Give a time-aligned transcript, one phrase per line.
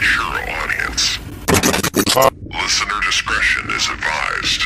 [0.00, 1.18] Mature audience.
[2.54, 4.64] Listener discretion is advised.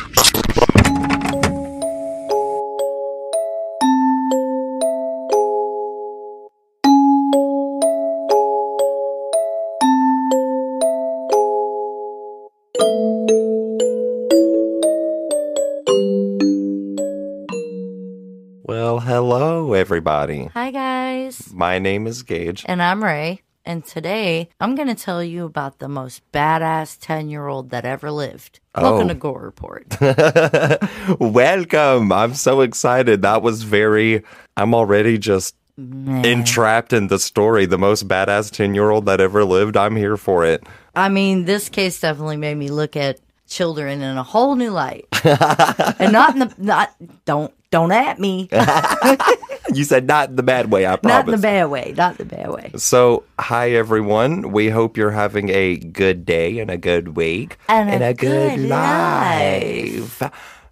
[18.63, 20.45] Well, hello, everybody.
[20.53, 21.51] Hi, guys.
[21.53, 22.63] My name is Gage.
[22.69, 23.41] And I'm Rae.
[23.67, 27.83] And today I'm going to tell you about the most badass 10 year old that
[27.83, 28.59] ever lived.
[28.75, 29.09] Welcome Oh.
[29.09, 29.85] to Gore Report.
[31.19, 32.11] Welcome.
[32.11, 33.21] I'm so excited.
[33.23, 34.23] That was very,
[34.55, 37.65] I'm already just entrapped in the story.
[37.65, 39.75] The most badass 10 year old that ever lived.
[39.77, 40.63] I'm here for it.
[40.95, 45.05] I mean, this case definitely made me look at children in a whole new light.
[45.23, 48.47] and not in the, not, don't, don't at me.
[49.75, 51.25] You said not in the bad way, I promise.
[51.25, 51.93] not in the bad way.
[51.97, 52.71] Not in the bad way.
[52.77, 54.53] So, hi everyone.
[54.53, 58.55] We hope you're having a good day and a good week And a a good,
[58.57, 60.23] good life.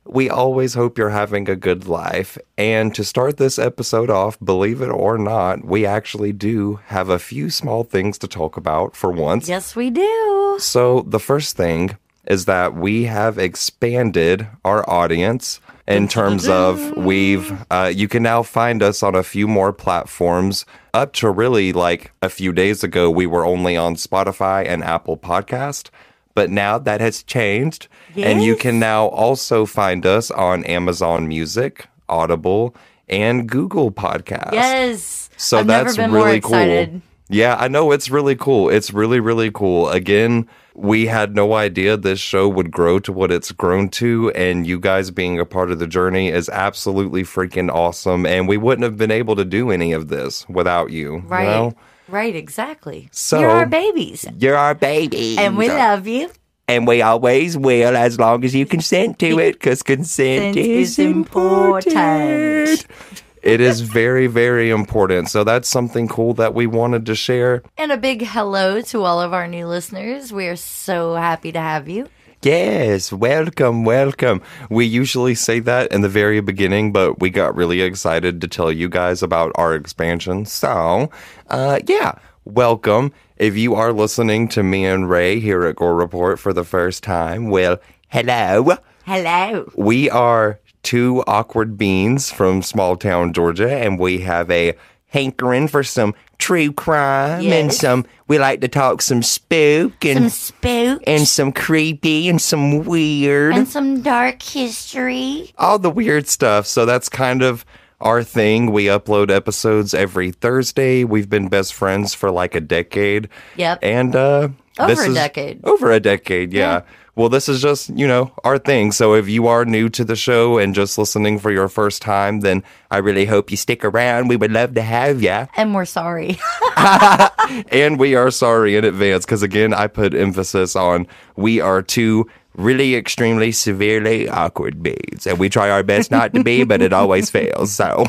[0.05, 2.37] We always hope you're having a good life.
[2.57, 7.19] And to start this episode off, believe it or not, we actually do have a
[7.19, 9.49] few small things to talk about for once.
[9.49, 10.55] Yes, we do.
[10.59, 17.51] So, the first thing is that we have expanded our audience in terms of we've,
[17.69, 20.65] uh, you can now find us on a few more platforms.
[20.93, 25.17] Up to really like a few days ago, we were only on Spotify and Apple
[25.17, 25.89] Podcast.
[26.35, 27.87] But now that has changed.
[28.15, 32.75] And you can now also find us on Amazon Music, Audible,
[33.09, 35.29] and Google podcast Yes.
[35.37, 37.01] So I've that's really cool.
[37.29, 38.69] Yeah, I know it's really cool.
[38.69, 39.89] It's really, really cool.
[39.89, 44.67] Again, we had no idea this show would grow to what it's grown to, and
[44.67, 48.25] you guys being a part of the journey is absolutely freaking awesome.
[48.25, 51.13] And we wouldn't have been able to do any of this without you.
[51.15, 51.45] you Right.
[51.47, 51.73] know?
[52.09, 53.07] Right, exactly.
[53.11, 54.25] So- You're our babies.
[54.37, 55.35] You're our baby.
[55.39, 56.29] And we love you.
[56.67, 60.91] and we always will as long as you consent to it because consent Consent is
[60.91, 61.87] is important.
[61.95, 63.22] important.
[63.43, 65.29] It is very, very important.
[65.29, 67.61] So that's something cool that we wanted to share.
[67.77, 70.31] And a big hello to all of our new listeners.
[70.31, 72.07] We are so happy to have you.
[72.41, 74.41] Yes, welcome, welcome.
[74.69, 78.71] We usually say that in the very beginning, but we got really excited to tell
[78.71, 80.45] you guys about our expansion.
[80.45, 81.09] So,
[81.49, 82.15] uh, yeah,
[82.45, 83.11] welcome.
[83.37, 87.03] If you are listening to me and Rae here at Gore Report for the first
[87.03, 87.77] time, well,
[88.09, 88.77] hello.
[89.05, 89.69] Hello.
[89.75, 94.75] We are two awkward beans from small town Georgia, and we have a
[95.07, 100.29] hankering for some true crime and some, we like to talk some spook and Some
[100.29, 105.53] spook and some creepy and some weird, and some dark history.
[105.57, 106.65] all the weird stuff.
[106.65, 107.63] So that's kind of
[108.01, 108.71] our thing.
[108.71, 111.03] We upload episodes every Thursday.
[111.03, 113.29] We've been best friends for like a decade.
[113.55, 113.79] Yep.
[113.81, 114.49] And uh
[114.79, 115.63] Over a decade.
[115.63, 116.81] Over a decade, yeah.
[117.15, 118.91] Well, this is just, you know, our thing.
[118.91, 122.39] So if you are new to the show and just listening for your first time,
[122.39, 124.29] then I really hope you stick around.
[124.29, 125.47] We would love to have you.
[125.55, 126.39] And we're sorry.
[127.71, 131.05] And we are sorry in advance because, again, I put emphasis on
[131.35, 135.27] we are two really extremely severely awkward bees.
[135.27, 137.73] And we try our best not to be, but it always fails.
[137.73, 138.05] So,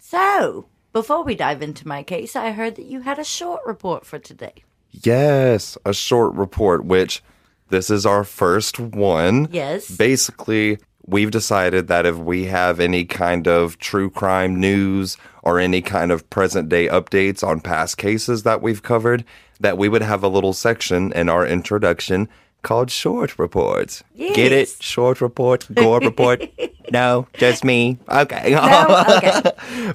[0.00, 4.04] so, before we dive into my case, I heard that you had a short report
[4.06, 4.62] for today.
[4.90, 7.22] yes, a short report, which
[7.72, 9.48] this is our first one.
[9.50, 9.90] Yes.
[9.90, 15.80] Basically, we've decided that if we have any kind of true crime news or any
[15.82, 19.24] kind of present day updates on past cases that we've covered,
[19.58, 22.28] that we would have a little section in our introduction
[22.62, 24.02] called short reports.
[24.16, 24.68] Get it?
[24.80, 26.42] Short report, gore report.
[26.92, 27.98] no, just me.
[28.08, 28.50] Okay.
[28.52, 29.04] No?
[29.16, 29.42] Okay.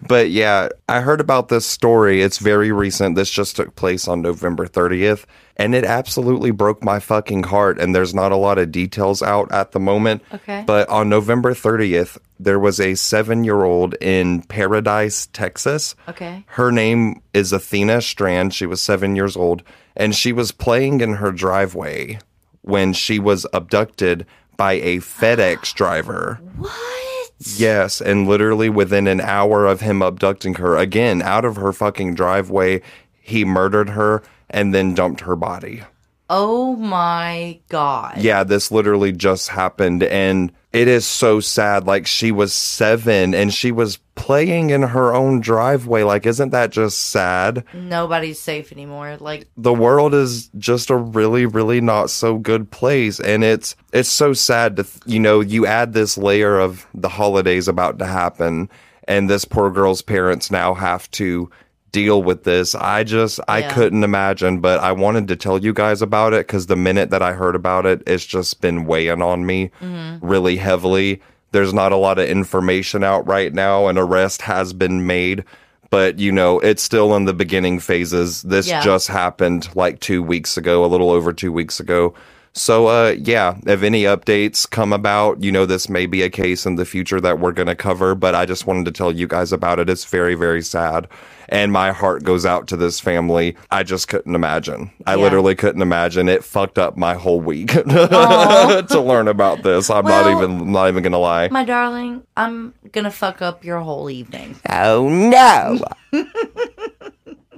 [0.08, 2.22] But yeah, I heard about this story.
[2.22, 3.16] It's very recent.
[3.16, 5.26] This just took place on November 30th,
[5.58, 7.80] and it absolutely broke my fucking heart.
[7.80, 10.24] And there's not a lot of details out at the moment.
[10.34, 10.64] Okay.
[10.66, 15.96] But on November 30th, there was a seven year old in Paradise, Texas.
[16.08, 16.44] Okay.
[16.48, 18.54] Her name is Athena Strand.
[18.54, 19.64] She was seven years old.
[20.00, 22.20] and she was playing in her driveway
[22.68, 24.26] when she was abducted
[24.58, 26.40] by a FedEx driver.
[26.58, 27.32] What?
[27.40, 32.16] Yes, and literally within an hour of him abducting her again out of her fucking
[32.16, 32.82] driveway,
[33.22, 35.84] he murdered her and then dumped her body.
[36.30, 38.18] Oh my god.
[38.18, 41.88] Yeah, this literally just happened and it is so sad.
[41.88, 46.04] Like she was 7 and she was playing in her own driveway.
[46.04, 47.64] Like isn't that just sad?
[47.74, 49.18] Nobody's safe anymore.
[49.20, 54.10] Like the world is just a really really not so good place and it's it's
[54.10, 58.06] so sad to th- you know you add this layer of the holidays about to
[58.06, 58.70] happen
[59.08, 61.50] and this poor girl's parents now have to
[61.98, 62.76] deal with this.
[62.76, 63.74] I just i Yeah.
[63.74, 67.24] couldn't imagine but i wanted to tell you guys about it because the minute that
[67.30, 70.26] i heard about it it's just been weighing on me mm-hmm.
[70.34, 71.10] really heavily.
[71.54, 73.88] There's not a lot of information out right now.
[73.88, 75.44] An arrest has been made
[75.90, 78.42] but you know it's still in the beginning phases.
[78.44, 78.82] This Yeah.
[78.84, 82.14] just happened like two weeks ago a little over two weeks ago
[82.58, 86.66] so uh yeah if any updates come about you know this may be a case
[86.66, 89.28] in the future that we're going to cover but i just wanted to tell you
[89.28, 89.90] guys about it.
[89.90, 91.08] It's very very sad
[91.50, 93.56] and my heart goes out to this family.
[93.72, 94.92] I just couldn't imagine.
[95.06, 95.22] I Yeah.
[95.22, 96.28] literally couldn't imagine.
[96.28, 99.90] It fucked up my whole week to learn about this.
[99.90, 101.48] I'm not even not even gonna lie.
[101.48, 104.58] my darling, I'm gonna fuck up your whole evening.
[104.70, 105.80] oh no.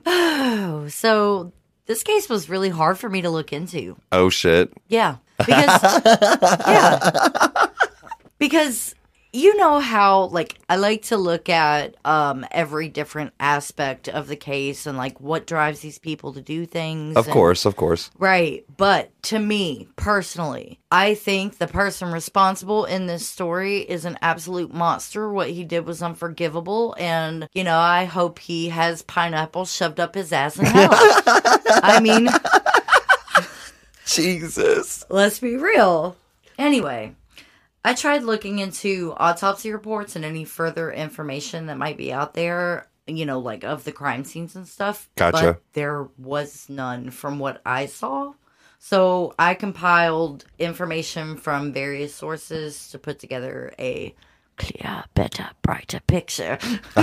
[0.06, 1.52] Oh, so
[1.90, 3.98] this case was really hard for me to look into.
[4.14, 5.18] oh shit Yeah.
[5.38, 7.68] Because Yeah.
[8.38, 8.96] Because
[9.32, 14.36] you know how like I like to look at um every different aspect of the
[14.36, 17.16] case and like what drives these people to do things.
[17.16, 18.66] of and- course of course Right.
[18.78, 24.74] But to me personally, I think the person responsible in this story is an absolute
[24.74, 25.32] monster.
[25.32, 26.96] What he did was unforgivable.
[26.98, 30.90] And, you know, I hope he has pineapple shoved up his ass in hell.
[30.92, 32.30] I mean,
[34.06, 36.16] jesus let's be real.
[36.58, 37.16] Anyway,
[37.84, 42.88] I tried looking into autopsy reports and any further information that might be out there,
[43.08, 45.10] you know, like of the crime scenes and stuff.
[45.16, 45.54] Gotcha.
[45.54, 48.34] But there was none from what I saw.
[48.80, 54.16] So I compiled information from various sources to put together a
[54.58, 56.58] clear, better, brighter picture.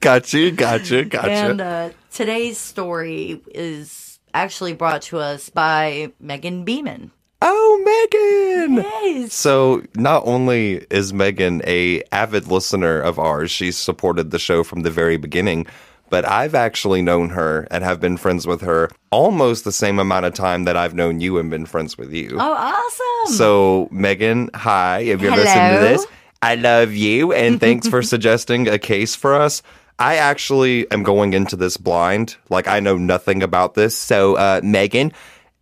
[0.00, 7.10] gotcha gotcha gotcha And uh, today's story is actually brought to us by Megan Beeman.
[7.44, 8.84] Oh, Megan!
[9.02, 9.34] Yes.
[9.34, 14.82] So not only is Megan a avid listener of ours, she's supported the show from
[14.82, 15.66] the very beginning,
[16.08, 20.24] but I've actually known her and have been friends with her almost the same amount
[20.24, 22.36] of time that I've known you and been friends with you.
[22.38, 23.34] Oh, awesome.
[23.34, 25.42] So Megan, hi, if you're Hello.
[25.42, 26.06] listening to this,
[26.42, 29.62] I love you and thanks for suggesting a case for us.
[29.98, 33.96] I actually am going into this blind, like I know nothing about this.
[33.96, 35.12] So uh, Megan,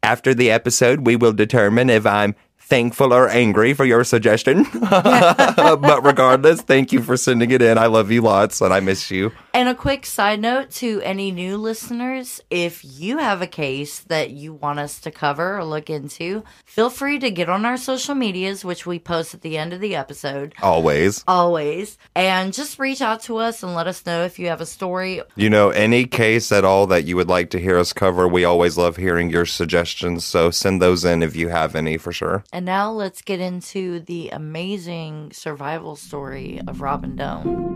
[0.02, 2.34] after the episode, we will determine if I'm
[2.70, 4.64] thankful or angry for your suggestion.
[4.80, 7.76] but regardless, thank you for sending it in.
[7.76, 9.32] I love you lots and I miss you.
[9.52, 14.30] And a quick side note to any new listeners if you have a case that
[14.30, 18.14] you want us to cover or look into, feel free to get on our social
[18.14, 21.24] medias, which we post at the end of the episode, Always.
[21.26, 24.66] always, and just reach out to us and let us know if you have a
[24.66, 25.20] story.
[25.34, 28.44] You know, any case at all that you would like to hear us cover, we
[28.44, 30.24] always love hearing your suggestions.
[30.24, 32.44] So send those in if you have any for sure.
[32.52, 37.70] And now let's get into the amazing survival story of Robin Doan.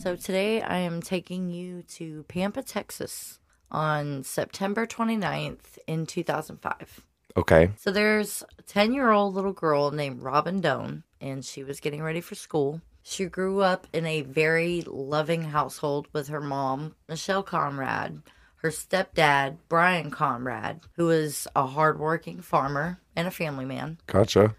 [0.00, 7.04] So today I am taking you to Pampa, Texas on September 29th in 2005.
[7.36, 7.70] Okay.
[7.76, 12.02] So there's a 10 year old little girl named Robin Doan, and she was getting
[12.02, 12.80] ready for school.
[13.02, 18.22] She grew up in a very loving household with her mom, Michelle Conrad,
[18.62, 24.54] her stepdad, Brian Conrad, who was a hardworking farmer and a family man, Gotcha.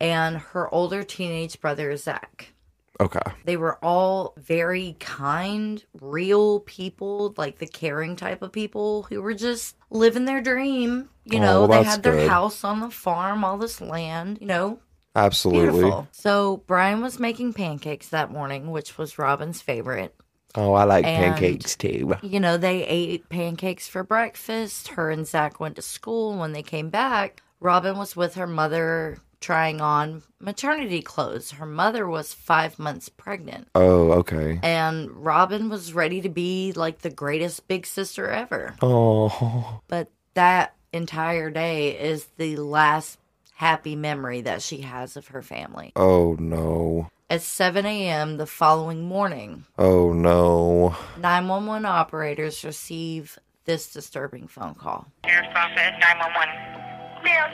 [0.00, 2.52] and her older teenage brother, Zach.
[3.00, 3.20] Okay.
[3.44, 9.34] They were all very kind, real people, like the caring type of people who were
[9.34, 11.08] just living their dream.
[11.24, 12.28] You Oh, know, they had their good.
[12.28, 14.78] house on the farm, all this land, you know,
[15.16, 15.70] Absolutely.
[15.80, 16.08] beautiful.
[16.12, 20.14] So Brian was making pancakes that morning, which was Robin's favorite.
[20.54, 22.14] Oh, I like And- pancakes too.
[22.22, 24.88] You know, they ate pancakes for breakfast.
[24.88, 26.36] Her and Zach went to school.
[26.38, 31.50] When they came back, Robin was with her mother trying on maternity clothes.
[31.52, 33.68] Her mother was five months pregnant.
[33.74, 34.58] Oh, okay.
[34.62, 38.74] and Robin was ready to be like the greatest big sister ever.
[38.80, 43.18] Oh, But that entire day is the last
[43.56, 45.92] happy memory that she has of her family.
[45.96, 47.08] oh no.
[47.30, 48.36] At 7 a.m.
[48.36, 50.94] the following morning, Oh no.
[51.18, 55.06] 911 operators receive this disturbing phone call.
[55.24, 57.24] Sheriff's Office, 911.
[57.24, 57.48] Ma'am,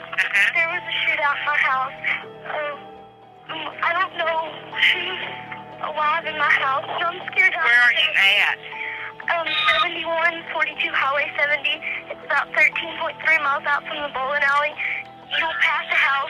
[0.53, 1.99] there was a shootout in my house.
[2.51, 2.75] Um,
[3.47, 5.23] um, I don't know who's
[5.87, 7.55] alive in my house, so I'm scared.
[7.55, 8.11] Where are you
[8.43, 8.59] at?
[9.31, 9.47] Um,
[10.03, 11.63] 7142 Highway 70.
[12.11, 14.75] It's about 13.3 miles out from the bowling alley.
[15.37, 16.29] You'll pass the house,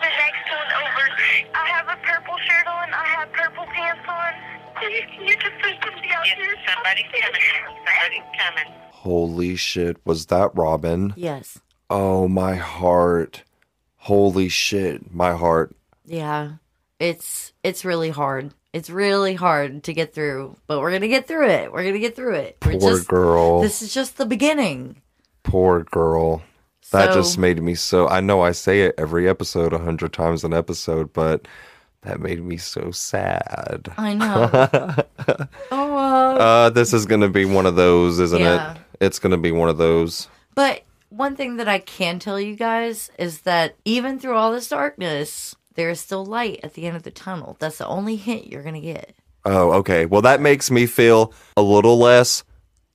[0.00, 1.04] the next one over.
[1.54, 2.92] I have a purple shirt on.
[2.92, 4.32] I have purple pants on.
[4.80, 6.54] Please, can you just send somebody out Yes, here?
[6.68, 7.40] somebody's coming.
[7.86, 8.72] Somebody's coming.
[8.90, 9.96] Holy shit.
[10.04, 11.14] Was that Robin?
[11.16, 11.60] Yes.
[11.88, 13.44] Oh, my heart.
[13.96, 15.14] Holy shit.
[15.14, 15.74] My heart.
[16.04, 16.52] Yeah.
[16.98, 18.52] It's it's really hard.
[18.72, 21.72] It's really hard to get through, but we're going to get through it.
[21.72, 22.60] We're going to get through it.
[22.60, 23.60] Poor just girl.
[23.62, 25.00] This is just the beginning.
[25.42, 26.42] Poor girl.
[26.92, 28.08] That So- just made me so.
[28.08, 31.46] I know I say it every episode, a hundred times an episode, but
[32.02, 33.92] that made me so sad.
[33.98, 34.50] I know.
[35.72, 38.72] oh, uh, Uh, this is going to be one of those, isn't Yeah.
[38.72, 38.78] it?
[39.00, 40.28] It's going to be one of those.
[40.54, 44.68] But one thing that I can tell you guys is that even through all this
[44.68, 47.56] darkness, there is still light at the end of the tunnel.
[47.58, 49.14] That's the only hint you're going to get.
[49.44, 50.06] Oh, okay.
[50.06, 52.44] Well, that makes me feel a little less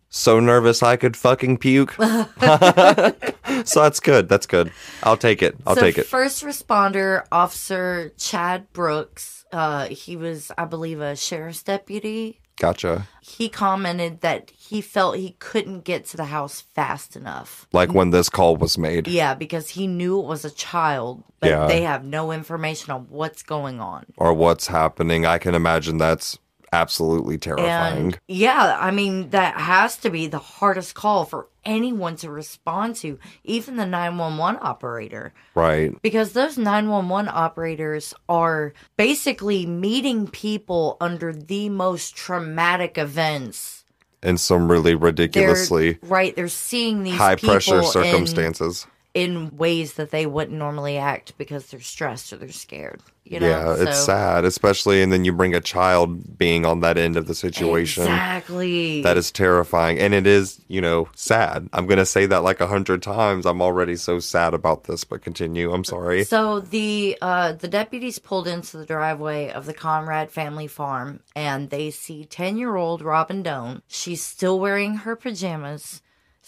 [0.09, 1.95] so nervous I could fucking puke.
[3.65, 4.29] so that's good.
[4.29, 4.71] That's good.
[5.03, 5.55] I'll take it.
[5.65, 6.05] I'll so take it.
[6.05, 12.39] First responder officer Chad Brooks, uh, he was, I believe, a sheriff's deputy.
[12.59, 13.07] Gotcha.
[13.21, 17.67] He commented that he felt he couldn't get to the house fast enough.
[17.73, 19.07] Like when this call was made.
[19.07, 21.65] Yeah, because he knew it was a child, but Yeah.
[21.65, 24.05] they have no information on what's going on.
[24.15, 25.25] Or what's happening.
[25.25, 26.37] I can imagine that's
[26.71, 27.97] absolutely terrifying.
[28.05, 32.95] And yeah, I mean, that has to be the hardest call for anyone to respond
[32.97, 35.33] to, even the 911 operator.
[35.53, 35.99] right.
[36.01, 43.85] Because those 911 operators are basically meeting people under the most traumatic events.
[44.23, 46.35] In some really They're ridiculously right.
[46.35, 48.87] They're seeing these high pressure people in- circumstances.
[49.13, 53.01] In, ways that they wouldn't normally act because they're stressed or they're scared.
[53.23, 56.79] You know, yeah, it's So- sad, especially and then you bring a child being on
[56.81, 58.03] that end of the situation.
[58.03, 59.01] Exactly.
[59.03, 59.99] That is terrifying.
[59.99, 61.69] And it is, you know, sad.
[61.71, 63.45] I'm going to say that like a hundred times.
[63.45, 65.71] I'm already so sad about this, but continue.
[65.71, 66.23] I'm sorry.
[66.23, 71.69] So the uh, the deputies pulled into the driveway of the Conrad family farm, and
[71.69, 73.81] they see ten year old Robin Doan.
[73.87, 76.01] She's still wearing her pajamas,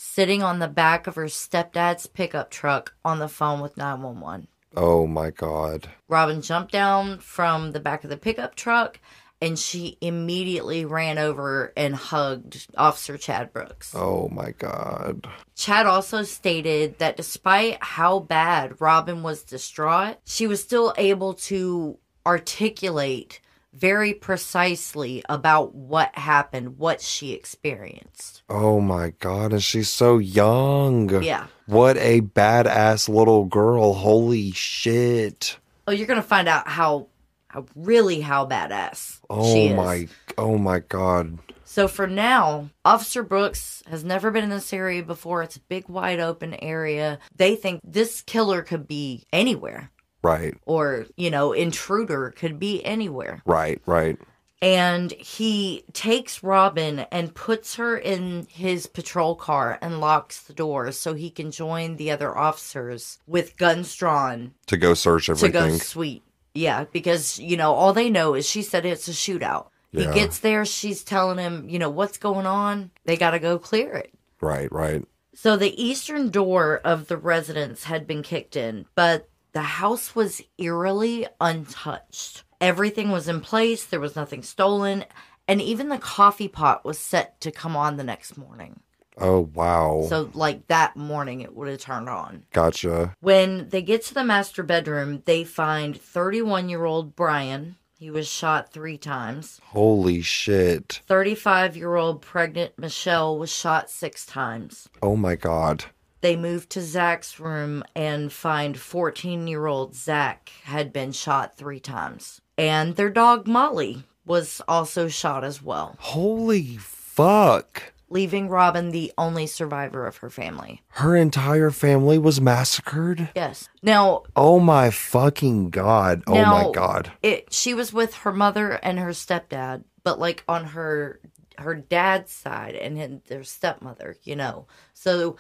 [0.04, 4.20] sitting on the back of her stepdad's pickup truck on the phone with nine one
[4.20, 4.48] one.
[4.76, 5.88] Oh my God.
[6.10, 9.00] Robin jumped down from the back of the pickup truck,
[9.42, 13.94] and she immediately ran over and hugged Officer Chad Brooks.
[13.96, 15.28] Oh my God.
[15.56, 21.98] Chad also stated that despite how bad Robin was distraught, she was still able to
[22.26, 23.40] articulate
[23.74, 28.44] very precisely about what happened, what she experienced.
[28.50, 29.52] Oh my God.
[29.54, 31.24] And she's so young.
[31.24, 31.48] Yeah.
[31.66, 33.94] What a badass little girl.
[33.94, 35.58] Holy shit.
[35.88, 37.08] Oh, you're gonna find out how,
[37.48, 39.76] how really how badass Oh she is.
[39.76, 40.08] my.
[40.38, 41.40] Oh my God.
[41.66, 45.42] So for now, Officer Brooks has never been in this area before.
[45.42, 47.18] It's a big, wide open area.
[47.36, 49.90] They think this killer could be anywhere,
[50.24, 50.56] Right.
[50.66, 53.42] or you know, intruder could be anywhere.
[53.46, 53.82] Right.
[53.86, 54.18] Right.
[54.62, 60.98] and he takes Robin and puts her in his patrol car and locks the doors
[60.98, 65.52] so he can join the other officers with guns drawn To go search everything.
[65.52, 66.24] to go sweep.
[66.56, 69.68] Yeah, because you know all they know is she said it's a shootout.
[69.92, 70.14] Yeah.
[70.14, 72.90] He gets there, she's telling him, you know, what's going on.
[73.06, 74.14] They got to go clear it.
[74.40, 74.72] Right.
[74.72, 75.04] Right.
[75.36, 80.42] So the eastern door of the residence had been kicked in, but the house was
[80.58, 82.44] eerily untouched.
[82.60, 85.06] Everything was in place, there was nothing stolen,
[85.48, 88.80] and even the coffee pot was set to come on the next morning.
[89.18, 90.06] Oh wow.
[90.10, 92.46] So, like that morning, it would have turned on.
[92.52, 93.14] gotcha.
[93.20, 97.76] When they get to the master bedroom, they find 31 year old Brian.
[98.00, 99.62] He was shot three times.
[99.66, 101.02] Holy shit.
[101.08, 104.90] 35 year old pregnant Michelle was shot six times.
[105.02, 105.86] Oh my God.
[106.24, 111.80] They move to Zach's room and find 14 year old Zach had been shot three
[111.80, 112.42] times.
[112.58, 117.92] And their dog Molly was also shot as well, Holy fuck.
[118.10, 120.82] leaving Robin the only survivor of her family.
[120.90, 123.30] Her entire family was massacred?
[123.36, 123.68] Yes.
[123.82, 126.24] Now, Oh my fucking god.
[126.26, 127.12] Oh my god.
[127.22, 131.20] it she was with her mother and her stepdad, but like on her
[131.60, 134.66] her dad's side and his, their stepmother, you know.
[134.94, 135.36] So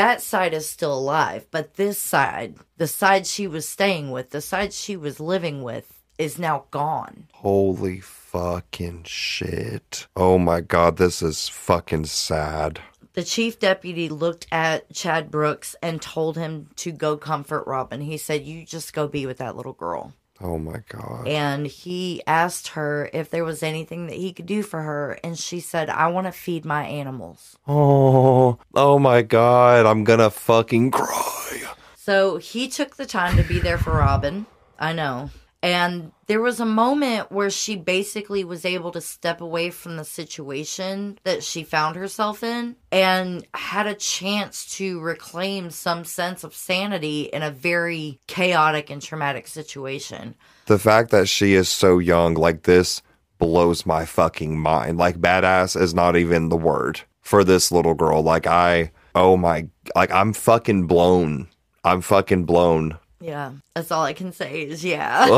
[0.00, 4.40] that side is still alive, but this side, the side she was staying with, the
[4.40, 7.28] side she was living with is now gone.
[7.34, 10.06] Holy fucking shit.
[10.16, 12.80] Oh my god, this is fucking sad.
[13.12, 18.00] The chief deputy looked at Chad Brooks and told him to go comfort Robin.
[18.00, 20.14] He said, You just go be with that little girl.
[20.40, 21.28] Oh my god.
[21.28, 25.18] And he asked her if there was anything that he could do for her.
[25.22, 27.58] And she said, I want to feed my animals.
[27.68, 31.62] Oh, oh my god, I'm gonna fucking cry.
[31.94, 34.46] So he took the time to be there for Robin.
[34.78, 35.30] I know.
[35.62, 40.04] And there was a moment where she basically was able to step away from the
[40.04, 46.54] situation that she found herself in and had a chance to reclaim some sense of
[46.54, 50.36] sanity in a very chaotic and traumatic situation.
[50.66, 53.02] The fact that she is so young like this
[53.38, 54.98] blows my fucking mind.
[54.98, 58.22] Like badass is not even the word for this little girl.
[58.22, 61.48] Like I, oh my, like I'm fucking blown.
[61.82, 63.00] I'm fucking blown.
[63.20, 65.26] Yeah, that's all I can say is yeah.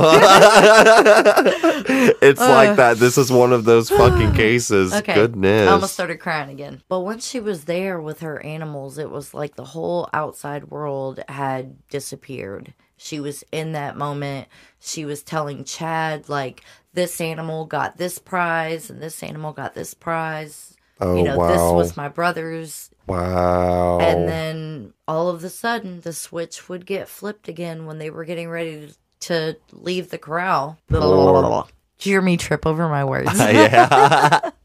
[2.23, 2.99] it's like that.
[2.99, 4.93] This is one of those fucking cases.
[4.93, 5.15] Okay.
[5.15, 5.69] Goodness.
[5.69, 6.81] I almost started crying again.
[6.89, 11.25] But once she was there with her animals, it was like the whole outside world
[11.29, 12.73] had disappeared.
[12.97, 14.47] She was in that moment.
[14.79, 16.63] She was telling Chad, like,
[16.95, 20.77] this animal got this prize and this animal got this prize.
[21.01, 21.49] oh you know, wow.
[21.49, 22.91] this was my brother's.
[23.07, 23.99] Wow.
[24.01, 28.25] And then all of a sudden, the switch would get flipped again when they were
[28.25, 28.89] getting ready
[29.21, 30.79] to, to leave the corral.
[30.89, 33.31] Did you hear me trip over my words?
[33.39, 34.51] yeah.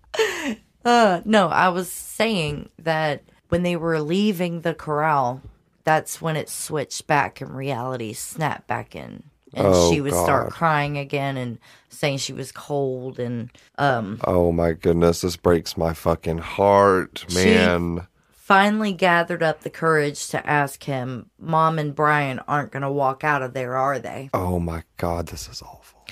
[0.86, 5.42] Uh, no, I was saying that when they were leaving the corral,
[5.84, 9.24] that's when it switched back and reality snapped back in.
[9.54, 14.54] And Oh, she would start crying again and saying she was cold and um oh
[14.54, 18.08] my goodness, this breaks my fucking heart, She- man.
[18.48, 23.42] Finally gathered up the courage to ask him, Mom and Brian aren't gonna walk out
[23.42, 24.30] of there, are they?
[24.34, 26.06] Oh my god, this is awful.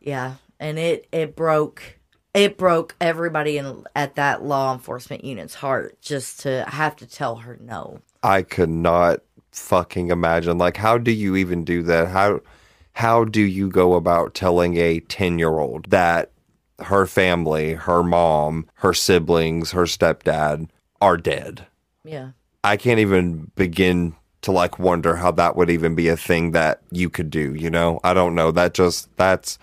[0.00, 0.34] Yeah.
[0.60, 1.98] And it it broke
[2.34, 7.34] it broke everybody in at that law enforcement unit's heart just to have to tell
[7.34, 8.00] her no.
[8.22, 10.58] I could not fucking imagine.
[10.58, 12.06] Like, how do you even do that?
[12.06, 12.42] How
[12.92, 16.30] how do you go about telling a ten year old that
[16.78, 20.68] her family, her mom, her siblings, her stepdad
[21.00, 21.66] are dead?
[22.04, 22.30] Yeah.
[22.64, 26.80] I can't even begin to like wonder how that would even be a thing that
[26.90, 28.00] you could do, you know?
[28.04, 28.50] I don't know.
[28.50, 29.58] That just that's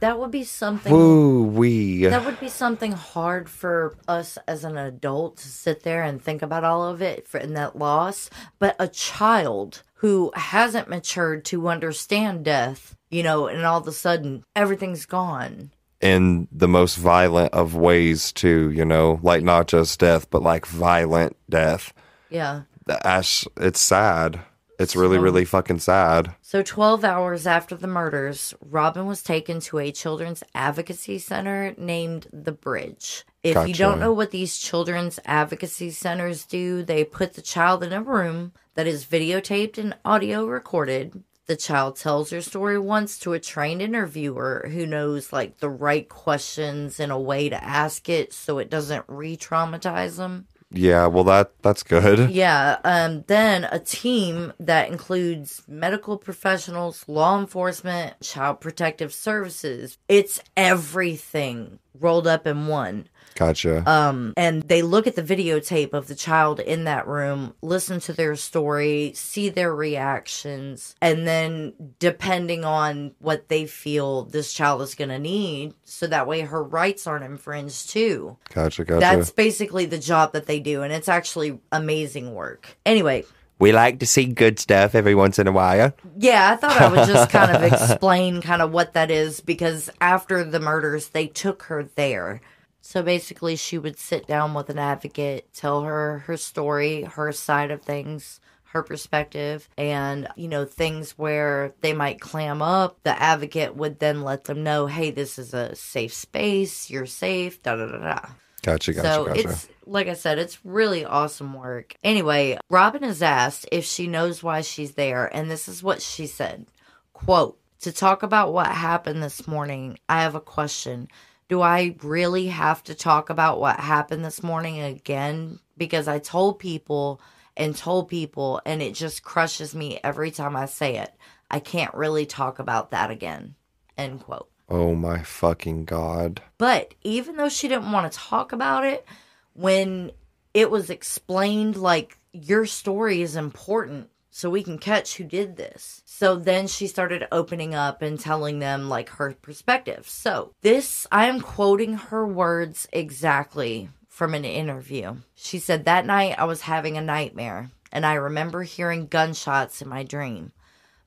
[0.00, 2.06] That would be something Ooh, wee.
[2.06, 6.42] that would be something hard for us as an adult to sit there and think
[6.42, 8.28] about all of it for in that loss.
[8.58, 13.92] But a child who hasn't matured to understand death, you know, and all of a
[13.92, 15.70] sudden everything's gone.
[16.00, 20.66] In the most violent of ways too, you know, like not just death, but like
[20.66, 21.92] violent death.
[22.30, 22.62] Yeah.
[23.04, 24.40] Ash, it's sad.
[24.78, 26.34] It's really, So- really fucking sad.
[26.40, 32.28] So 12 hours after the murders, Robin was taken to a children's advocacy center named
[32.32, 33.24] The Bridge.
[33.42, 37.92] If you don't know what these children's advocacy centers do, they put the child in
[37.92, 41.22] a room that is videotaped and audio recorded.
[41.48, 46.06] The child tells her story once to a trained interviewer who knows like the right
[46.06, 50.46] questions and a way to ask it so it doesn't re-traumatize them.
[50.70, 52.30] Yeah, well that that's good.
[52.38, 52.76] Yeah.
[52.84, 59.96] Um, then a team that includes medical professionals, law enforcement, child protective services.
[60.06, 63.08] It's everything rolled up in one.
[63.38, 63.88] Gotcha.
[63.88, 68.12] Um, and they look at the videotape of the child in that room, listen to
[68.12, 74.96] their story, see their reactions, and then depending on what they feel this child is
[74.96, 78.36] going to need, so that way her rights aren't infringed too.
[78.52, 78.98] gotcha, gotcha.
[78.98, 82.76] That's basically the job that they do, and it's actually amazing work.
[82.84, 83.24] Anyway,
[83.60, 85.92] we like to see good stuff every once in a while.
[86.16, 89.90] yeah, I thought I would just kind of explain kind of what that is because
[90.00, 92.40] after the murders, they took her there.
[92.80, 97.70] So basically, she would sit down with an advocate, tell her her story, her side
[97.70, 98.40] of things,
[98.72, 103.02] her perspective, and, you know, things where they might clam up.
[103.02, 107.62] The advocate would then let them know, hey, this is a safe space, you're safe,
[107.62, 108.28] da da da da.
[108.62, 109.40] Gotcha, gotcha, So gotcha.
[109.40, 111.94] it's like I said, it's really awesome work.
[112.04, 116.26] Anyway, Robin is asked if she knows why she's there, and this is what she
[116.26, 116.66] said.
[117.12, 121.08] Quote, to talk about what happened this morning, I have a question.
[121.48, 125.60] Do I really have to talk about what happened this morning again?
[125.76, 127.20] Because I told people
[127.56, 131.12] and told people, and it just crushes me every time I say it.
[131.50, 133.54] I can't really talk about that again.
[133.96, 134.48] End quote.
[134.68, 136.42] oh my fucking god.
[136.58, 139.06] But even though she didn't want to talk about it,
[139.54, 140.12] when
[140.54, 146.00] it was explained like your story is important, so we can catch who did this.
[146.04, 150.08] So then she started opening up and telling them like her perspective.
[150.08, 155.16] So this, I am quoting her words exactly from an interview.
[155.34, 159.88] She said, That night I was having a nightmare and I remember hearing gunshots in
[159.88, 160.52] my dream.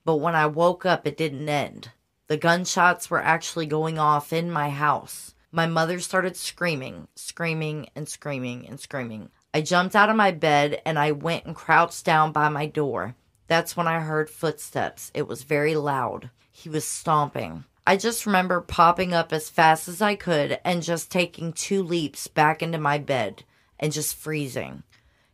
[0.04, 1.92] But when I woke up, it didn't end.
[2.28, 5.36] The gunshots were actually going off in my house.
[5.54, 9.30] My mother started screaming, screaming, and screaming and screaming.
[9.54, 13.16] I jumped out of my bed and I went and crouched down by my door.
[13.52, 15.12] That's when I heard footsteps.
[15.14, 16.30] It was very loud.
[16.54, 17.66] He was stomping.
[17.86, 22.30] I just remember popping up as fast as I could and just taking two leaps
[22.30, 23.44] back into my bed
[23.78, 24.84] and just freezing.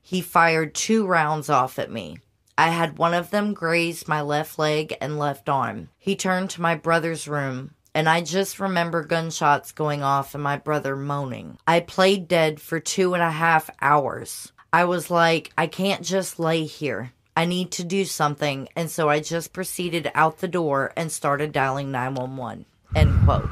[0.01, 2.17] He fired two rounds off at me.
[2.57, 5.89] I had one of them graze my left leg and left arm.
[5.99, 10.57] He turned to my brother's room, and I just remember gunshots going off and my
[10.57, 11.59] brother moaning.
[11.67, 14.53] I played dead for two and a half hours.
[14.73, 17.11] I was like, I can't just lay here.
[17.37, 18.67] I need to do something.
[18.75, 22.65] And so I just proceeded out the door and started dialing 911.
[22.95, 23.47] End quote.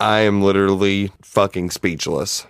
[0.00, 2.46] I am literally fucking speechless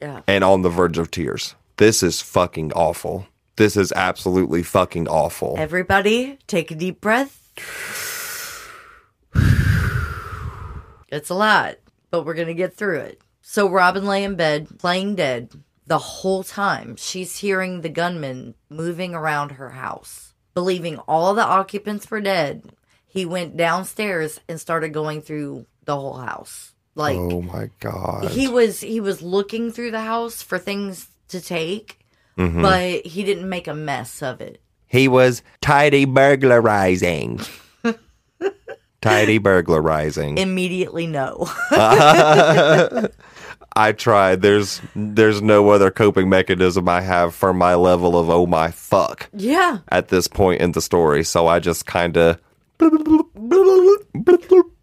[0.00, 0.22] Yeah.
[0.26, 1.54] and on the verge of tears.
[1.76, 3.26] This is fucking awful.
[3.56, 5.54] This is absolutely fucking awful.
[5.58, 7.42] Everybody, take a deep breath.
[11.08, 11.76] It's a lot,
[12.10, 13.20] but we're going to get through it.
[13.42, 15.50] So Robin lay in bed, playing dead.
[15.86, 20.34] The whole time, she's hearing the gunman moving around her house.
[20.54, 22.72] Believing all the occupants were dead,
[23.06, 26.72] he went downstairs and started going through the whole house.
[26.94, 28.30] Like oh my god.
[28.30, 31.98] he was he was looking through the house for things to take,
[32.38, 32.62] Mm-hmm.
[32.62, 34.60] but he didn't make a mess of it.
[34.86, 37.40] He was tidy burglarizing.
[39.00, 40.38] tidy burglarizing.
[40.38, 41.48] Immediately no.
[43.76, 44.40] I tried.
[44.40, 49.28] There's there's no other coping mechanism I have for my level of oh my fuck
[49.34, 49.78] yeah.
[49.90, 51.22] at this point in the story.
[51.22, 52.40] So I just kind of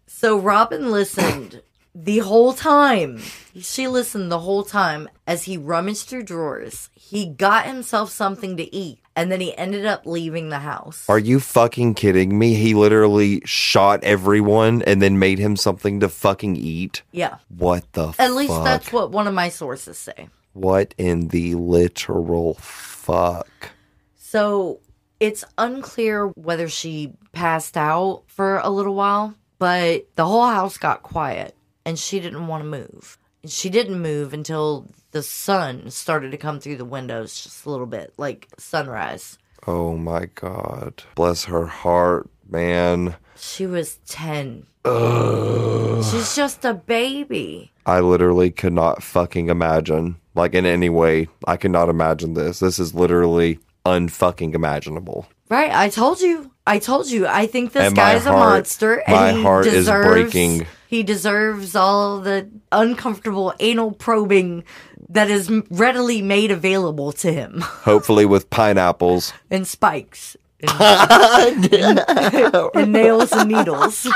[0.06, 1.60] So Robin listened
[1.94, 3.20] the whole time.
[3.58, 6.88] She listened the whole time as he rummaged through drawers.
[6.94, 11.04] He got himself something to eat and then he ended up leaving the house.
[11.08, 12.54] Are you fucking kidding me?
[12.54, 17.02] He literally shot everyone and then made him something to fucking eat.
[17.12, 17.36] yeah.
[17.48, 20.28] What the At least that's what one of my sources say.
[20.52, 23.70] What in the literal fuck?
[24.16, 24.80] So
[25.20, 31.02] it's unclear whether she passed out for a little while, but the whole house got
[31.02, 33.18] quiet and she didn't want to move.
[33.46, 37.86] She didn't move until the sun started to come through the windows just a little
[37.86, 39.38] bit, like sunrise.
[39.66, 41.02] Oh my god.
[41.14, 43.16] Bless her heart, man.
[43.36, 44.66] She was 10.
[44.84, 47.72] She's just a baby.
[47.86, 50.16] I literally could not fucking imagine.
[50.34, 52.58] Like in any way, I cannot imagine this.
[52.58, 55.26] This is literally unfucking imaginable.
[55.48, 55.70] Right?
[55.70, 56.50] I told you.
[56.66, 57.26] I told you.
[57.26, 58.96] I think this And guy's a monster.
[59.06, 60.66] And my he heart is breaking.
[60.94, 64.62] He deserves all the uncomfortable anal probing
[65.08, 69.32] that is readily made available to him Hopefully with pineapples.
[69.50, 70.36] and spikes
[70.80, 72.00] and, and-
[72.76, 74.06] and nails and needles.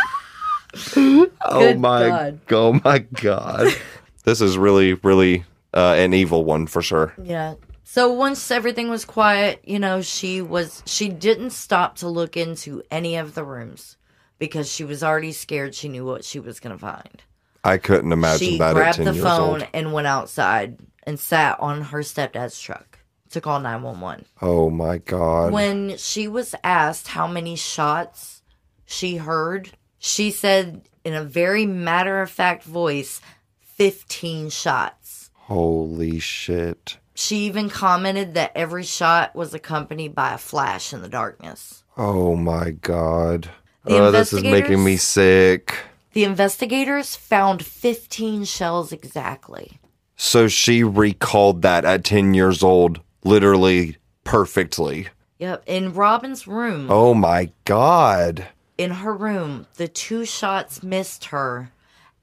[0.94, 2.40] oh Good my God.
[2.52, 3.74] oh my god.
[4.22, 7.12] this is really really uh, an evil one for sure.
[7.20, 7.54] Yeah.
[7.82, 12.84] So once everything was quiet, you know, she was she didn't stop to look into
[12.88, 13.96] any of the rooms
[14.38, 17.22] because she was already scared she knew what she was going to find.
[17.64, 19.68] I couldn't imagine she that at grabbed 10 the phone old.
[19.74, 24.24] and went outside and sat on her stepdad's truck to call 911.
[24.40, 25.52] Oh my god.
[25.52, 28.42] When she was asked how many shots
[28.86, 33.20] she heard, she said in a very matter of fact voice,
[33.60, 35.30] 15 shots.
[35.34, 36.98] Holy shit.
[37.14, 41.82] She even commented that every shot was accompanied by a flash in the darkness.
[41.96, 43.50] Oh my god.
[43.84, 45.74] The oh, this is making me sick.
[46.12, 49.78] The investigators found 15 shells exactly.
[50.16, 55.08] So she recalled that at 10 years old, literally perfectly.
[55.38, 56.88] Yep, in Robin's room.
[56.90, 58.48] Oh my god.
[58.76, 61.70] in her room, the two shots missed her.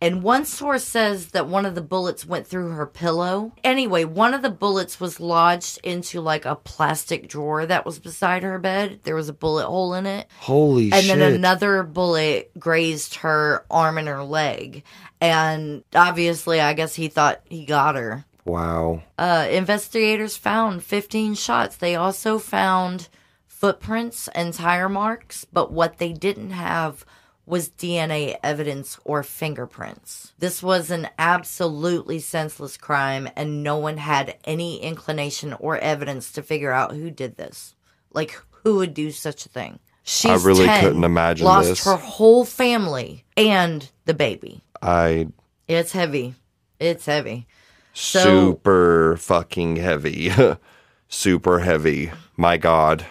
[0.02, 3.54] And one source says that one of the bullets went through her pillow.
[3.64, 8.44] Anyway, one of the bullets was lodged into like a plastic drawer that was beside
[8.44, 9.00] her bed.
[9.04, 10.28] There was a bullet hole in it.
[10.40, 10.94] Holy shit.
[10.94, 11.20] And shit.
[11.20, 14.84] then another bullet grazed her arm and her leg.
[15.22, 18.26] And obviously, I guess he thought he got her.
[18.44, 19.02] wow.
[19.18, 21.78] Uh, investigators found 15 shots.
[21.78, 23.08] They also found
[23.48, 27.06] footprints and tire marks, but what they didn't have
[27.46, 30.34] was DNA evidence or fingerprints.
[30.40, 36.42] This was an absolutely senseless crime, and no one had any inclination or evidence to
[36.42, 37.76] figure out who did this.
[38.12, 39.80] Like, who would do such a thing.
[40.04, 41.86] She's really 10, couldn't imagine lost this.
[41.86, 44.62] her whole family and the baby.
[44.82, 45.28] I
[45.68, 46.36] It's heavy.
[46.80, 47.48] It's heavy.
[47.94, 50.32] So- super fucking heavy.
[51.08, 52.12] super heavy.
[52.38, 53.06] My God.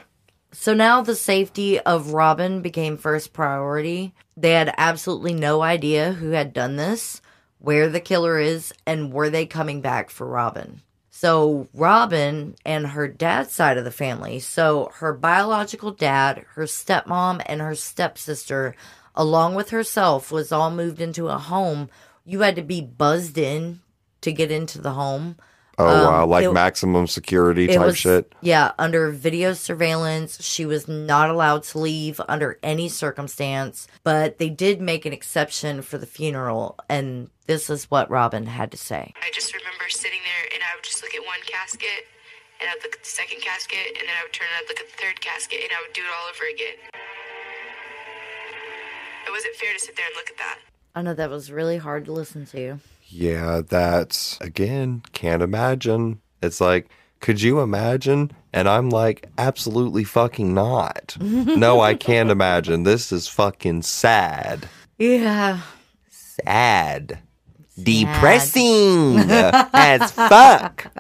[0.54, 4.14] So now the safety of Robin became first priority.
[4.36, 7.20] They had absolutely no idea who had done this,
[7.58, 10.80] where the killer is, and were they coming back for Robin.
[11.10, 17.42] So Robin and her dad's side of the family, so her biological dad, her stepmom,
[17.46, 18.76] and her stepsister,
[19.14, 21.90] along with herself, was all moved into a home.
[22.24, 23.80] You had to be buzzed in
[24.20, 25.36] to get into the home.
[25.78, 28.32] Oh Um, wow, like it- maximum security type was, shit.
[28.40, 30.42] Yeah, under video surveillance.
[30.42, 35.82] She was not allowed to leave under any circumstance, but they did make an exception
[35.82, 39.12] for the funeral, and this is what Robin had to say.
[39.20, 42.06] I just remember sitting there and I would just look at one casket
[42.60, 44.80] and I'd look at the second casket and then I would turn and I'd look
[44.80, 46.76] at the third casket and I would do it all over again.
[49.26, 50.58] It wasn't fair to sit there and look at that.
[50.94, 52.78] I know that was really hard to listen to.
[53.14, 56.20] Yeah, that's again, can't imagine.
[56.42, 56.88] It's like,
[57.20, 58.32] could you imagine?
[58.52, 61.16] And I'm like, absolutely fucking not.
[61.20, 62.82] no, I can't imagine.
[62.82, 64.68] This is fucking sad.
[64.98, 65.60] Yeah.
[66.10, 67.20] Sad.
[67.80, 70.92] Depressing as fuck.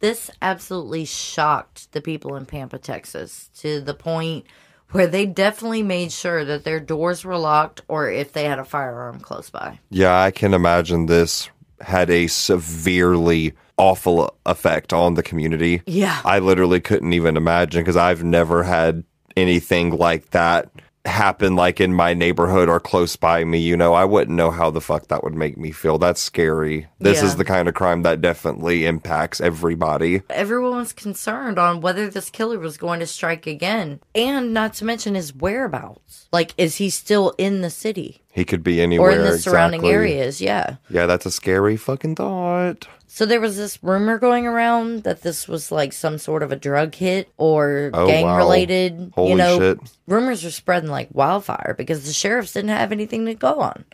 [0.00, 4.46] This absolutely shocked the people in Pampa, Texas, to the point
[4.94, 8.64] where they definitely made sure that their doors were locked or if they had a
[8.64, 9.80] firearm close by.
[9.90, 15.82] Yeah, I can imagine this had a severely awful effect on the community.
[15.86, 16.22] Yeah.
[16.24, 19.02] I literally couldn't even imagine because I've never had
[19.36, 20.70] anything like that
[21.06, 23.58] happen like in my neighborhood or close by me.
[23.58, 25.98] You know, I wouldn't know how the fuck that would make me feel.
[25.98, 26.86] That's scary.
[26.98, 27.26] This Yeah.
[27.26, 30.22] is the kind of crime that definitely impacts everybody.
[30.30, 34.84] Everyone was concerned on whether this killer was going to strike again, and not to
[34.84, 36.26] mention his whereabouts.
[36.32, 39.80] Like, is he still in the city He could be anywhere or in the surrounding
[39.80, 39.94] exactly.
[39.94, 40.40] areas?
[40.40, 40.76] Yeah.
[40.90, 42.88] Yeah, that's a scary fucking thought.
[43.14, 46.56] So there was this rumor going around that this was like some sort of a
[46.56, 48.38] drug hit or Oh, gang wow.
[48.38, 49.12] related.
[49.14, 49.78] Holy you know, shit.
[50.08, 53.84] rumors were spreading like wildfire because the sheriffs didn't have anything to go on.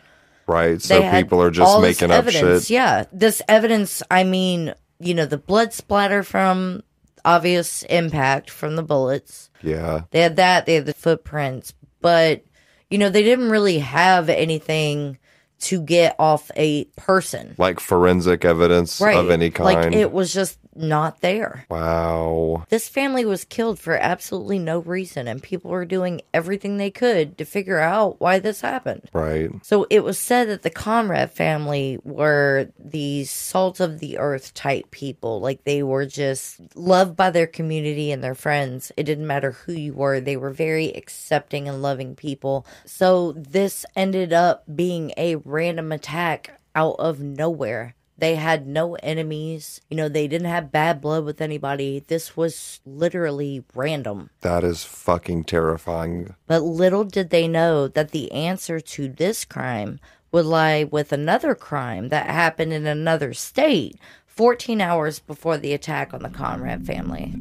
[0.47, 0.81] Right.
[0.81, 2.63] So people are just making up evidence.
[2.65, 2.71] shit.
[2.71, 4.01] Yeah, this evidence.
[4.09, 6.81] I mean, you know, the blood splatter from
[7.23, 9.51] obvious impact from the bullets.
[9.61, 10.01] Yeah.
[10.09, 10.65] They had that.
[10.65, 12.43] They had the footprints, but
[12.89, 15.19] you know, they didn't really have anything
[15.61, 19.15] to get off a person, Like forensic evidence right?
[19.17, 19.65] of any kind.
[19.65, 21.65] Like it was just not there.
[21.69, 22.65] wow.
[22.69, 27.37] This family was killed for absolutely no reason, and people were doing everything they could
[27.37, 29.09] to figure out why this happened.
[29.13, 29.49] Right.
[29.63, 34.91] So it was said that the Conrad family were the salt of the earth type
[34.91, 35.39] people.
[35.41, 38.91] Like they were just loved by their community and their friends.
[38.97, 42.65] It didn't matter who you were, they were very accepting and loving people.
[42.85, 47.95] So this ended up being a random attack out of nowhere.
[48.21, 49.81] They had no enemies.
[49.89, 52.03] You know, they didn't have bad blood with anybody.
[52.05, 54.29] This was literally random.
[54.41, 56.35] That is fucking terrifying.
[56.45, 59.99] But little did they know that the answer to this crime
[60.31, 66.13] would lie with another crime that happened in another state 14 hours before the attack
[66.13, 67.33] on the Conrad family.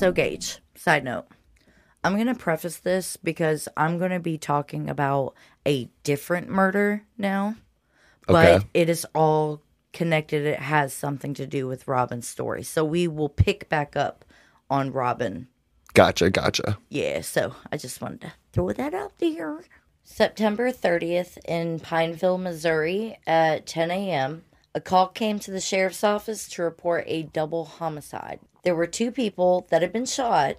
[0.00, 1.26] So, Gage, side note.
[2.06, 5.34] I'm going to preface this because I'm going to be talking about
[5.66, 7.56] a different murder now
[8.26, 8.66] but Okay.
[8.74, 10.44] it is all connected.
[10.46, 12.62] It has something to do with Robin's story.
[12.64, 14.24] So we will pick back up
[14.68, 15.46] on Robin.
[15.94, 16.76] Gotcha, gotcha.
[16.88, 19.60] Yeah, so I just wanted to throw that out there.
[20.02, 24.42] September 30th in Pineville, Missouri at 10 a.m.,
[24.74, 28.40] a call came to the sheriff's office to report a double homicide.
[28.62, 30.56] There were two people that had been shot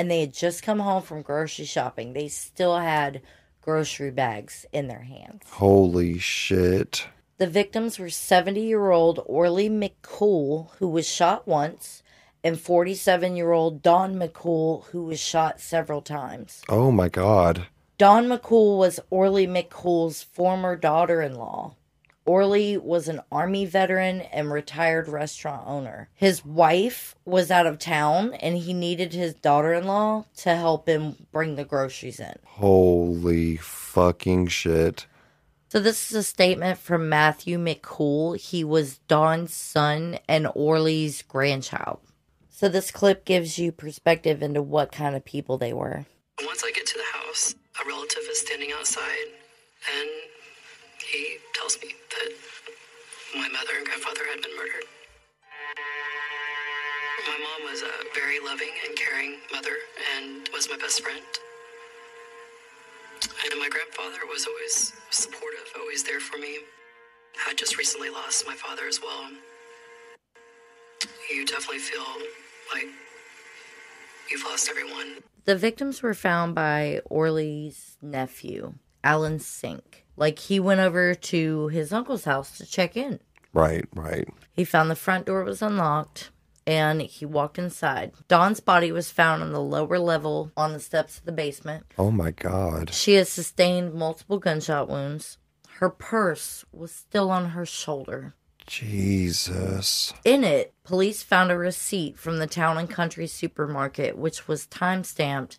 [0.00, 2.14] and they had just come home from grocery shopping.
[2.14, 3.20] They still had
[3.60, 5.42] grocery bags in their hands.
[5.50, 7.06] Holy shit.
[7.36, 12.02] The victims were 70 year old Orly McCool, who was shot once,
[12.42, 16.62] and 47 year old Dawn McCool, who was shot several times.
[16.70, 17.66] Oh my god.
[17.98, 21.74] Dawn McCool was Orly McCool's former daughter in law.
[22.26, 26.08] Orly was an Army veteran and retired restaurant owner.
[26.14, 30.88] His wife was out of town and he needed his daughter in law to help
[30.88, 32.34] him bring the groceries in.
[32.44, 35.06] Holy fucking shit.
[35.68, 38.36] So this is a statement from Matthew McCool.
[38.36, 42.00] He was Dawn's son and Orly's grandchild.
[42.50, 46.06] So this clip gives you perspective into what kind of people they were.
[46.44, 49.28] Once I get to the house, a relative is standing outside
[49.98, 50.10] and
[51.10, 52.32] he tells me that
[53.36, 54.84] my mother and grandfather had been murdered.
[57.26, 59.76] My mom was a very loving and caring mother
[60.16, 61.22] and was my best friend.
[63.44, 66.58] And my grandfather was always supportive, always there for me.
[67.46, 69.30] I just recently lost my father as well.
[71.32, 72.04] You definitely feel
[72.74, 72.88] like
[74.30, 75.18] you've lost everyone.
[75.44, 80.04] The victims were found by Orley's nephew, Alan Sink.
[80.20, 83.20] Like he went over to his uncle's house to check in.
[83.54, 84.28] Right, right.
[84.52, 86.30] He found the front door was unlocked
[86.66, 88.12] and he walked inside.
[88.28, 91.86] Dawn's body was found on the lower level on the steps of the basement.
[91.96, 92.92] Oh my God.
[92.92, 95.38] She has sustained multiple gunshot wounds.
[95.78, 98.34] Her purse was still on her shoulder.
[98.66, 100.12] Jesus.
[100.22, 105.02] In it, police found a receipt from the Town and Country supermarket, which was time
[105.02, 105.58] stamped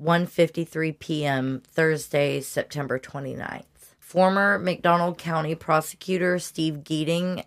[0.00, 1.62] 1:53 p.m.
[1.66, 3.64] Thursday, September 29th.
[4.12, 7.46] Former McDonald County prosecutor Steve Geating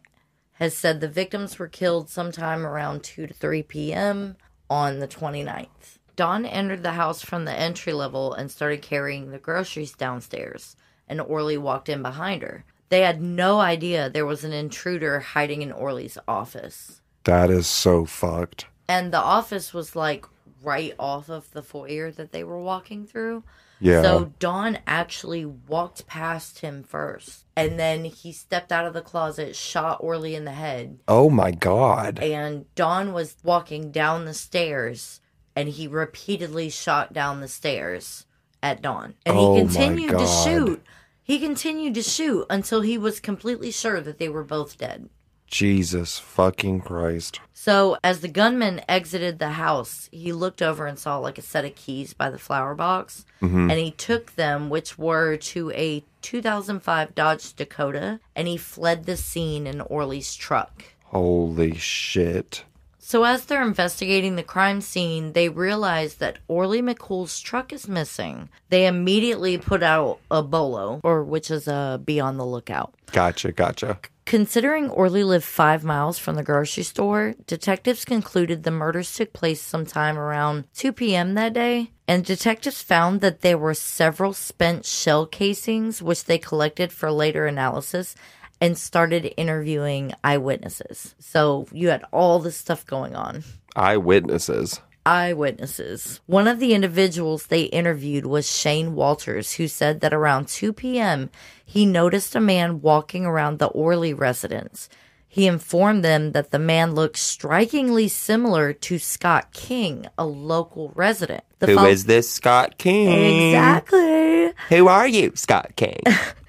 [0.54, 4.36] has said the victims were killed sometime around 2 to 3 p.m.
[4.68, 6.00] on the 29th.
[6.16, 10.76] Dawn entered the house from the entry level and started carrying the groceries downstairs,
[11.08, 12.66] and Orly walked in behind her.
[12.90, 17.00] They had no idea there was an intruder hiding in Orly's office.
[17.26, 18.66] That is so fucked.
[18.88, 20.26] And the office was like
[20.64, 23.44] right off of the foyer that they were walking through.
[23.80, 24.02] Yeah.
[24.02, 27.46] So Dawn actually walked past him first.
[27.56, 31.00] And then he stepped out of the closet, shot Orly in the head.
[31.08, 32.20] oh my God.
[32.20, 35.22] And Dawn was walking down the stairs
[35.56, 38.26] and he repeatedly shot down the stairs
[38.62, 39.16] at Dawn.
[39.26, 40.84] And Oh he continued to shoot.
[41.24, 45.10] He continued to shoot until he was completely sure that they were both dead.
[45.48, 47.40] Jesus fucking Christ.
[47.54, 51.66] So, as the gunman exited the house, he looked over and saw like a set
[51.66, 53.70] of keys by the flower box, Mm-hmm.
[53.72, 59.18] and he took them, which were to a 2005 Dodge Dakota, and he fled the
[59.18, 60.84] scene in Orly's truck.
[61.06, 62.64] Holy shit.
[62.98, 68.50] So, as they're investigating the crime scene, they realize that Orly McCool's truck is missing.
[68.70, 72.96] They immediately put out a bolo, or which is a be on the lookout.
[73.12, 74.00] Gotcha, gotcha.
[74.26, 79.62] Considering Orly lived five miles from the grocery store, detectives concluded the murders took place
[79.62, 81.36] sometime around 2 p.m.
[81.36, 86.92] that day, and detectives found that there were several spent shell casings which they collected
[86.92, 88.16] for later analysis
[88.60, 91.14] and started interviewing eyewitnesses.
[91.20, 93.44] So you had all this stuff going on
[93.76, 94.80] Eyewitnesses.
[95.06, 96.20] Eyewitnesses.
[96.26, 101.30] One of the individuals they interviewed was Shane Walters, who said that around 2 p.m.,
[101.64, 104.90] he noticed a man walking around the Orly residence.
[105.28, 111.44] He informed them that the man looked strikingly similar to Scott King, a local resident.
[111.60, 113.50] The Who fol- is this Scott King?
[113.50, 114.54] Exactly.
[114.70, 116.00] Who are you, Scott King?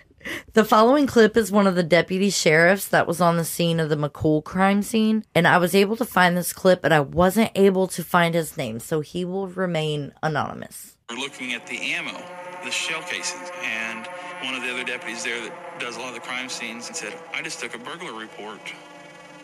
[0.52, 3.88] The following clip is one of the deputy sheriffs that was on the scene of
[3.88, 7.52] the McCool crime scene, and I was able to find this clip, but I wasn't
[7.54, 10.96] able to find his name, so he will remain anonymous.
[11.10, 12.20] We're looking at the ammo,
[12.64, 14.08] the shell casings, and
[14.42, 16.96] one of the other deputies there that does a lot of the crime scenes and
[16.96, 18.60] said, I just took a burglar report.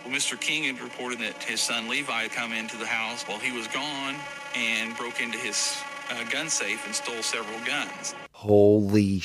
[0.04, 0.40] Well, Mr.
[0.40, 3.68] King had reported that his son Levi had come into the house while he was
[3.68, 4.16] gone
[4.56, 5.76] and broke into his
[6.10, 8.14] uh, gun safe and stole several guns.
[8.32, 9.22] Holy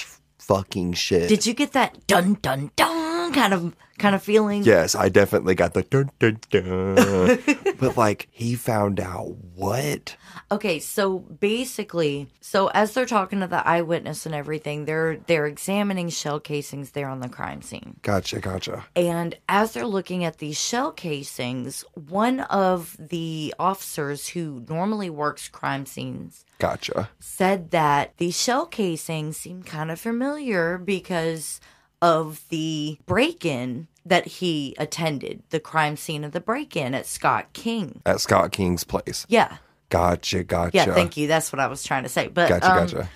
[0.48, 1.28] fucking shit.
[1.28, 4.64] Did you get that dun dun dun kind of kind of feeling?
[4.64, 7.40] Yes, I definitely got the dun dun dun.
[7.80, 10.16] but like, he found out what?
[10.52, 16.10] Okay, so basically, so as they're talking to the eyewitness and everything, they're they're examining
[16.10, 17.98] shell casings there on the crime scene.
[18.02, 18.86] Gotcha, gotcha.
[18.96, 25.48] And as they're looking at these shell casings, one of the officers who normally works
[25.48, 27.10] crime scenes Gotcha.
[27.20, 31.60] said that the shell casings seem kind of familiar because
[32.02, 37.06] of the break in that he attended, the crime scene of the break in at
[37.06, 38.02] Scott King.
[38.06, 39.26] At Scott King's place.
[39.28, 39.58] Yeah.
[39.90, 40.76] Gotcha, gotcha.
[40.76, 41.28] Yeah, thank you.
[41.28, 42.28] That's what I was trying to say.
[42.28, 43.10] But Gotcha, um, gotcha.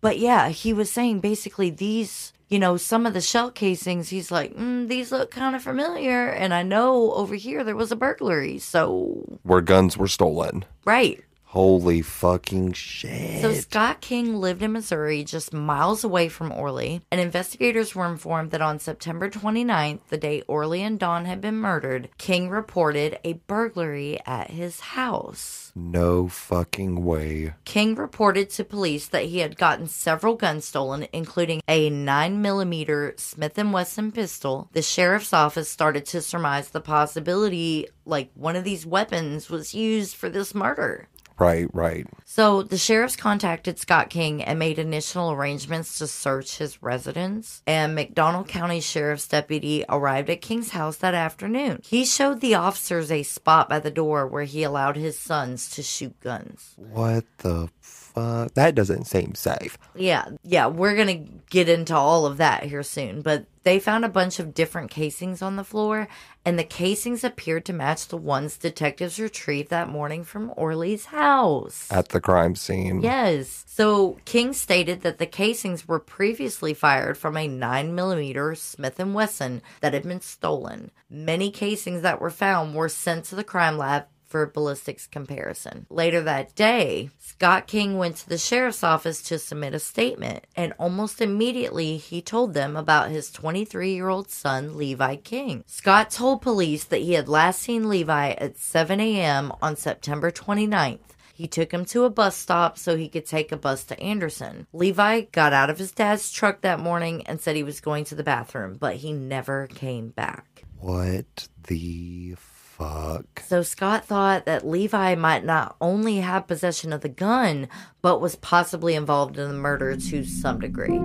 [0.00, 4.08] But yeah, he was saying basically these, you know, some of the shell casings.
[4.08, 7.92] He's like, mm, these look kind of familiar, and I know over here there was
[7.92, 8.58] a burglary.
[8.58, 10.64] So Where guns were stolen.
[10.84, 11.22] right.
[11.56, 13.40] Holy fucking shit.
[13.40, 18.50] So Scott King lived in Missouri, just miles away from Orly, and investigators were informed
[18.50, 23.40] that on September 29th, the day Orly and Dawn had been murdered, King reported a
[23.46, 25.72] burglary at his house.
[25.74, 27.54] no fucking way.
[27.64, 33.56] King reported to police that he had gotten several guns stolen, including a 9mm Smith
[33.56, 34.68] & Wesson pistol.
[34.72, 40.16] The sheriff's office started to surmise the possibility like one of these weapons was used
[40.16, 41.08] for this murder.
[41.38, 42.06] Right, right.
[42.24, 47.62] So the sheriffs contacted Scott King and made initial arrangements to search his residence.
[47.66, 51.80] And McDonald County Sheriff's deputy arrived at King's house that afternoon.
[51.84, 55.82] He showed the officers a spot by the door where he allowed his sons to
[55.82, 56.74] shoot guns.
[56.76, 57.68] What the
[58.16, 58.54] fuck?
[58.54, 59.78] That doesn't seem safe.
[59.94, 63.22] Yeah, yeah, we're going to get into all of that here soon.
[63.22, 66.08] But they found a bunch of different casings on the floor,
[66.44, 71.90] and the casings appeared to match the ones detectives retrieved that morning from Orly's house.
[71.90, 73.00] At the crime scene.
[73.00, 73.64] Yes.
[73.66, 79.62] So King stated that the casings were previously fired from a 9mm Smith & Wesson
[79.80, 80.90] that had been stolen.
[81.10, 85.86] Many casings that were found were sent to the crime lab for ballistics comparison.
[85.88, 90.72] Later that day, Scott King went to the sheriff's office to submit a statement, and
[90.78, 95.64] almost immediately he told them about his 23 year old son, Levi King.
[95.66, 99.52] Scott told police that he had last seen Levi at 7 a.m.
[99.62, 100.98] on September 29th.
[101.36, 104.66] He took him to a bus stop so he could take a bus to Anderson.
[104.72, 108.14] Levi got out of his dad's truck that morning and said he was going to
[108.14, 110.64] the bathroom, but he never came back.
[110.78, 112.36] What the
[112.76, 113.42] fuck?
[113.46, 117.68] So Scott thought that Levi might not only have possession of the gun,
[118.02, 121.00] but was possibly involved in the murder to some degree.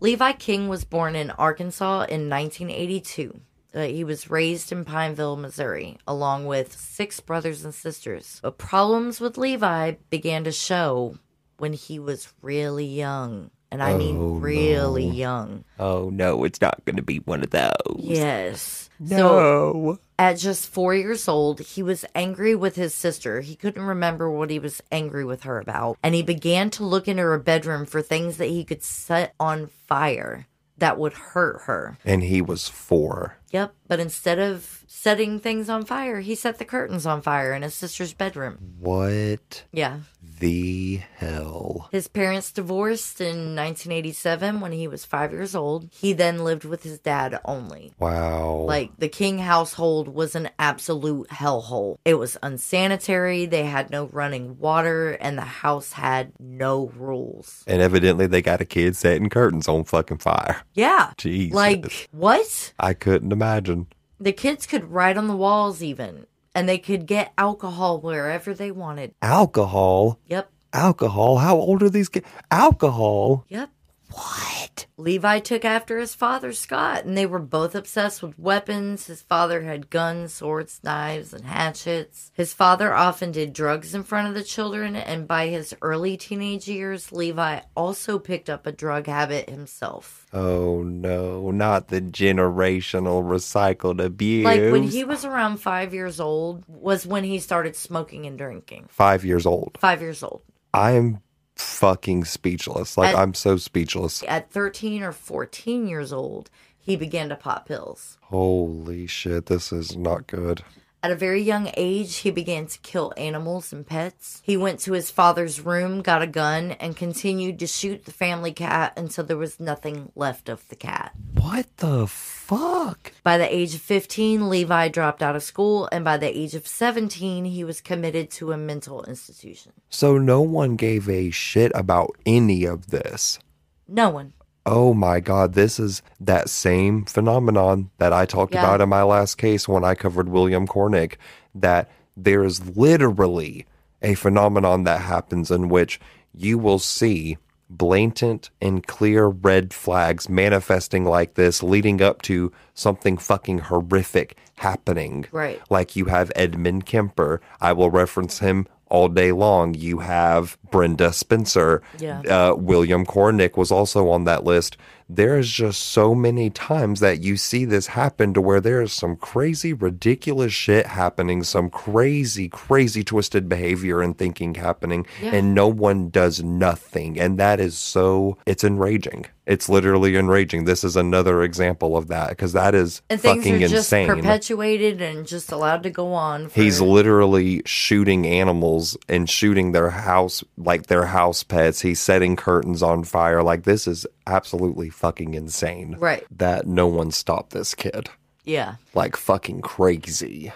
[0.00, 3.40] Levi King was born in Arkansas in 1982.
[3.74, 8.38] Uh, he was raised in Pineville, Missouri, along with six brothers and sisters.
[8.42, 11.18] But problems with Levi began to show
[11.58, 13.50] when he was really young.
[13.70, 15.12] And I Oh, mean really no.
[15.14, 15.64] young.
[15.78, 17.96] Oh no, it's not going to be one of those.
[17.98, 18.88] Yes.
[19.06, 19.98] So No.
[20.18, 23.40] at just four years old, he was angry with his sister.
[23.42, 25.98] He couldn't remember what he was angry with her about.
[26.02, 29.66] And he began to look into her bedroom for things that he could set on
[29.86, 30.46] fire
[30.78, 31.98] that would hurt her.
[32.04, 33.36] and he was four.
[33.50, 33.74] Yep.
[33.88, 37.74] But instead of setting things on fire, he set the curtains on fire in his
[37.74, 38.74] sister's bedroom.
[38.78, 39.98] What Yeah.
[40.38, 41.88] The hell?
[41.92, 45.88] His parents divorced in 1987 when he was five years old.
[45.92, 47.92] He then lived with his dad only.
[47.98, 48.64] Wow.
[48.66, 51.98] Like the King household was an absolute hellhole.
[52.04, 57.64] It was unsanitary, they had no running water, and the house had no rules.
[57.66, 60.62] and evidently they got a kid setting curtains on fucking fire.
[60.74, 61.12] Yeah.
[61.16, 61.54] Jesus.
[61.54, 62.72] Like, what?
[62.78, 63.86] I couldn't imagine.
[64.20, 68.70] The kids could write on the walls even, and they could get alcohol wherever they
[68.70, 69.14] wanted.
[69.22, 70.18] Alcohol.
[70.26, 70.50] Yep.
[70.72, 71.38] Alcohol.
[71.38, 72.26] How old are these kids?
[72.50, 73.44] Alcohol.
[73.48, 73.70] Yep.
[74.12, 74.86] What?
[74.96, 79.06] Levi took after his father, Scott, and they were both obsessed with weapons.
[79.06, 82.32] His father had guns, swords, knives, and hatchets.
[82.34, 86.66] His father often did drugs in front of the children, and by his early teenage
[86.68, 90.26] years, Levi also picked up a drug habit himself.
[90.32, 94.44] Oh no, not the generational recycled abuse.
[94.44, 98.86] Like when he was around five years old, was when he started smoking and drinking.
[98.88, 99.78] five years old.
[99.80, 100.42] Five years old.
[100.74, 101.20] I'm
[101.60, 102.96] fucking speechless.
[102.96, 104.22] Like At- I'm so speechless.
[104.26, 108.18] At 13 or 14 years old, he began to pop pills.
[108.22, 110.62] Holy shit, this is not good.
[111.00, 114.42] At a very young age, he began to kill animals and pets.
[114.44, 118.52] He went to his father's room, got a gun, and continued to shoot the family
[118.52, 121.12] cat until there was nothing left of the cat.
[121.34, 123.12] What the fuck?
[123.22, 126.66] By the age of 15, Levi dropped out of school, and by the age of
[126.66, 129.74] 17, he was committed to a mental institution.
[129.90, 133.38] So no one gave a shit about any of this.
[133.86, 134.32] No one.
[134.70, 138.60] Oh my god, this is that same phenomenon that I talked Yeah.
[138.64, 141.14] about in my last case when I covered William Cornick.
[141.54, 143.64] That there is literally
[144.02, 145.98] a phenomenon that happens in which
[146.34, 147.38] you will see
[147.70, 155.24] blatant and clear red flags manifesting like this, leading up to something fucking horrific happening.
[155.32, 155.60] Right.
[155.70, 157.40] Like you have Edmund Kemper.
[157.60, 159.74] I will reference him all day long.
[159.74, 161.82] You have Brenda Spencer.
[161.98, 162.20] Yeah.
[162.20, 164.76] Uh, William Cornick was also on that list.
[165.10, 168.92] There is just so many times that you see this happen to where there is
[168.92, 175.34] some crazy, ridiculous shit happening, some crazy, crazy twisted behavior and thinking happening, Yeah.
[175.36, 177.18] and no one does nothing.
[177.18, 179.24] And that is so, it's enraging.
[179.46, 180.66] It's literally enraging.
[180.66, 184.06] This is another example of that because that is And things fucking are just insane.
[184.06, 186.48] perpetuated and just allowed to go on.
[186.48, 191.80] For, He's literally shooting animals and shooting their house like their house pets.
[191.80, 193.42] He's setting curtains on fire.
[193.42, 195.96] Like this is absolutely fucking insane.
[195.98, 196.24] Right.
[196.30, 198.10] That no one stopped this kid.
[198.44, 198.76] yeah.
[198.94, 200.52] Like fucking crazy.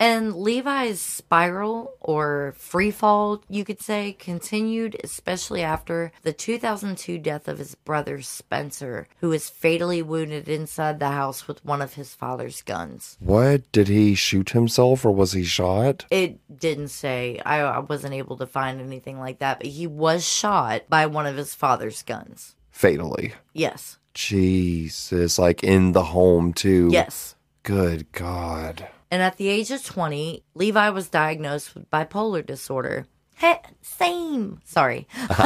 [0.00, 7.46] And Levi's spiral or free fall, you could say, continued especially after the 2002 death
[7.46, 12.16] of his brother Spencer, who was fatally wounded inside the house with one of his
[12.16, 13.16] father's guns.
[13.20, 13.70] What?
[13.70, 16.04] Did he shoot himself or was he shot?
[16.10, 17.40] It didn't say.
[17.46, 21.26] I, I wasn't able to find anything like that, but he was shot by one
[21.26, 22.56] of his father's guns.
[22.72, 23.34] Fatally.
[23.52, 23.98] Yes.
[24.14, 25.38] Jesus.
[25.38, 26.88] Like in the home, too.
[26.90, 27.36] Yes.
[27.62, 28.88] Good God.
[29.10, 33.06] And at the age of 20, Levi was diagnosed with bipolar disorder.
[33.36, 34.60] Heh, same.
[34.64, 35.06] Sorry.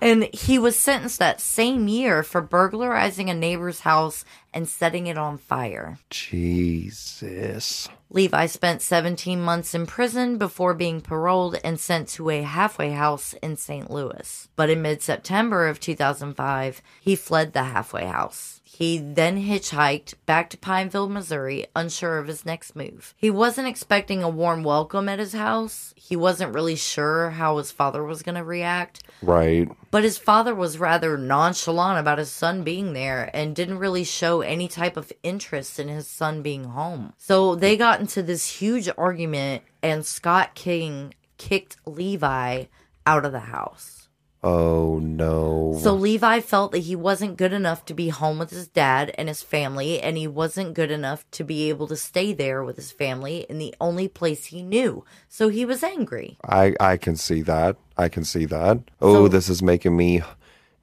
[0.00, 5.18] and he was sentenced that same year for burglarizing a neighbor's house and setting it
[5.18, 5.98] on fire.
[6.10, 7.88] Jesus.
[8.10, 13.34] Levi spent 17 months in prison before being paroled and sent to a halfway house
[13.42, 13.90] in St.
[13.90, 14.48] Louis.
[14.54, 18.60] But in mid September of 2005, he fled the halfway house.
[18.74, 23.12] He then hitchhiked back to Pineville, Missouri, unsure of his next move.
[23.18, 25.92] He wasn't expecting a warm welcome at his house.
[25.94, 29.02] He wasn't really sure how his father was going to react.
[29.20, 29.70] Right.
[29.90, 34.40] But his father was rather nonchalant about his son being there and didn't really show
[34.40, 37.12] any type of interest in his son being home.
[37.18, 42.64] So they got into this huge argument, and Scott King kicked Levi
[43.06, 44.01] out of the house.
[44.44, 45.78] Oh no.
[45.82, 49.28] So Levi felt that he wasn't good enough to be home with his dad and
[49.28, 52.90] his family, and he wasn't good enough to be able to stay there with his
[52.90, 55.04] family in the only place he knew.
[55.28, 56.38] So he was angry.
[56.44, 57.76] I I can see that.
[57.96, 58.78] I can see that.
[59.00, 60.22] Oh, So- this is making me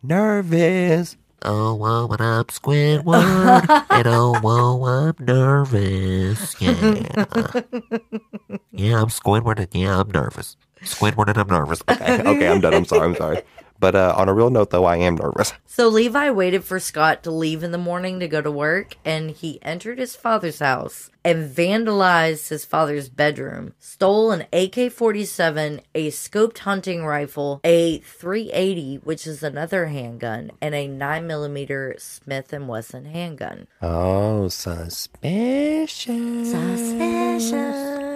[0.02, 1.18] nervous.
[1.42, 3.86] Oh, whoa, what up, Squidward?
[3.90, 6.60] and oh, whoa, I'm nervous.
[6.62, 6.74] Yeah.
[8.74, 10.58] yeah, I'm Squidward and yeah, I'm nervous.
[10.84, 11.82] Squidward and I'm nervous.
[11.90, 12.74] Okay, okay, I'm done.
[12.74, 13.06] I'm sorry.
[13.06, 13.42] I'm sorry.
[13.80, 15.54] But uh, on a real note, though, I am nervous.
[15.66, 19.32] So Levi waited for Scott to leave in the morning to go to work, and
[19.32, 26.10] he entered his father's house and vandalized his father's bedroom, stole an AK 47, a
[26.10, 33.06] scoped hunting rifle, a 380, which is another handgun, and a 9mm Smith & Wesson
[33.06, 33.68] handgun.
[33.82, 36.52] Oh, suspicious.
[36.52, 38.09] Suspicious.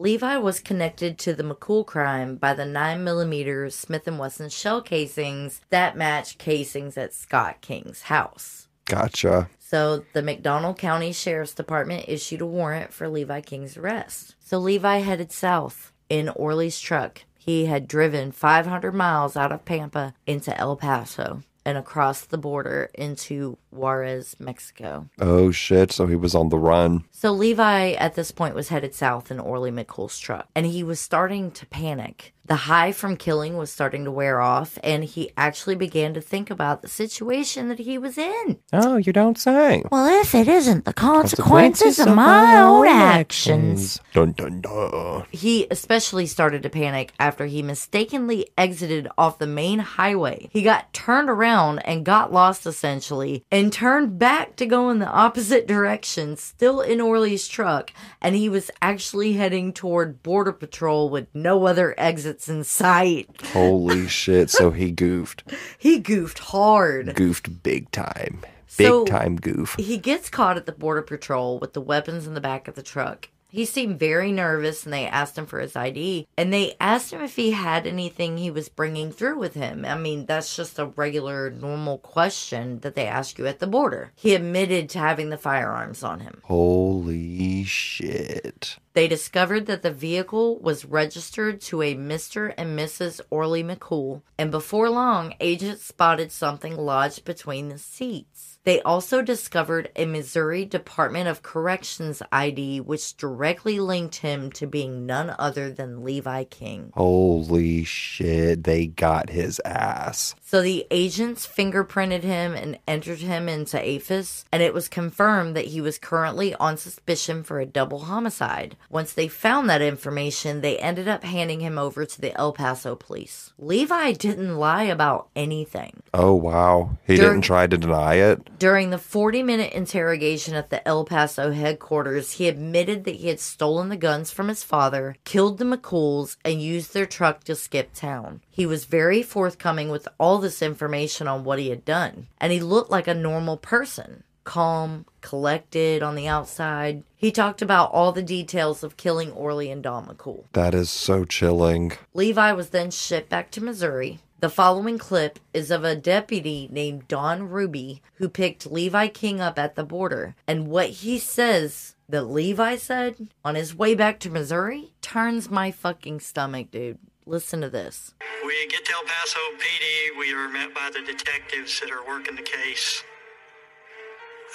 [0.00, 5.60] Levi was connected to the McCool crime by the 9mm Smith & Wesson shell casings
[5.68, 8.68] that match casings at Scott King's house.
[8.86, 9.50] Gotcha.
[9.58, 14.36] So the McDonald County Sheriff's Department issued a warrant for Levi King's arrest.
[14.40, 17.24] So Levi headed south in Orly's truck.
[17.36, 22.90] He had driven 500 miles out of Pampa into El Paso and across the border
[22.94, 25.08] into Juarez, Mexico.
[25.20, 25.92] Oh shit!
[25.92, 27.04] So he was on the run.
[27.12, 30.98] So Levi at this point was headed south in Orly McCool's truck, and he was
[30.98, 32.34] starting to panic.
[32.50, 36.50] The high from killing was starting to wear off, and he actually began to think
[36.50, 38.58] about the situation that he was in.
[38.72, 39.84] Oh, you don't say.
[39.92, 44.00] Well, if it isn't the consequences of my own actions.
[44.12, 45.26] Dun dun dun.
[45.30, 50.48] He especially started to panic after he mistakenly exited off the main highway.
[50.50, 55.06] He got turned around and got lost essentially, and turned back to go in the
[55.06, 61.28] opposite direction, still in Orly's truck, and he was actually heading toward Border Patrol with
[61.32, 63.28] no other exits in sight.
[63.52, 64.50] Holy shit!
[64.50, 65.42] So he goofed.
[65.78, 67.14] He goofed hard.
[67.14, 68.40] Goofed big time.
[68.76, 69.74] Big So- time goof.
[69.78, 72.82] He gets caught at the Border Patrol with the weapons in the back of the
[72.82, 73.28] truck.
[73.50, 76.28] He seemed very nervous and they asked him for his ID.
[76.36, 79.84] And they asked him if he had anything he was bringing through with him.
[79.84, 84.12] I mean, that's just a regular, normal question that they ask you at the border.
[84.16, 86.40] He admitted to having the firearms on him.
[86.44, 88.76] Holy shit.
[88.92, 92.52] They discovered that the vehicle was registered to a Mr.
[92.58, 93.20] and Mrs.
[93.30, 98.49] Orly McCool, and before long, agents spotted something lodged between the seats.
[98.64, 105.06] They also discovered a Missouri Department of Corrections ID, which directly linked him to being
[105.06, 106.92] none other than Levi King.
[106.94, 108.64] Holy shit.
[108.64, 110.34] They got his ass.
[110.42, 115.66] So the agents fingerprinted him and entered him into AFIS, and it was confirmed that
[115.66, 118.76] he was currently on suspicion for a double homicide.
[118.90, 122.94] Once they found that information, they ended up handing him over to the El Paso
[122.94, 123.54] police.
[123.58, 126.02] Levi didn't lie about anything.
[126.12, 126.98] Oh wow.
[127.06, 128.58] He Dur- didn't try to deny it.
[128.60, 133.40] During the 40 minute interrogation at the El Paso headquarters, he admitted that he had
[133.40, 137.94] stolen the guns from his father, killed the McCools, and used their truck to skip
[137.94, 138.42] town.
[138.50, 142.60] He was very forthcoming with all this information on what he had done, and he
[142.60, 144.24] looked like a normal person.
[144.44, 147.02] Calm, collected on the outside.
[147.16, 150.44] He talked about all the details of killing Orly and Dawn McCool.
[150.52, 151.92] That is so chilling.
[152.12, 154.20] Levi was then shipped back to Missouri.
[154.40, 159.58] The following clip is of a deputy named Don Ruby who picked Levi King up
[159.58, 160.34] at the border.
[160.46, 165.70] And what he says that Levi said on his way back to Missouri turns my
[165.70, 166.96] fucking stomach, dude.
[167.26, 168.14] Listen to this.
[168.42, 170.18] We get to El Paso PD.
[170.18, 173.02] We are met by the detectives that are working the case.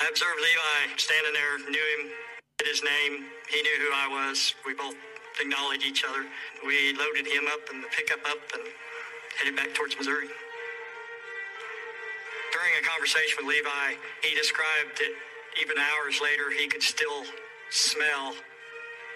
[0.02, 2.10] I observed Levi standing there, knew him,
[2.58, 3.26] knew his name.
[3.52, 4.56] He knew who I was.
[4.66, 4.96] We both
[5.40, 6.26] acknowledged each other.
[6.66, 8.64] We loaded him up in the pickup up and
[9.40, 10.28] headed back towards Missouri.
[12.54, 15.12] During a conversation with Levi, he described that
[15.62, 17.24] even hours later he could still
[17.70, 18.34] smell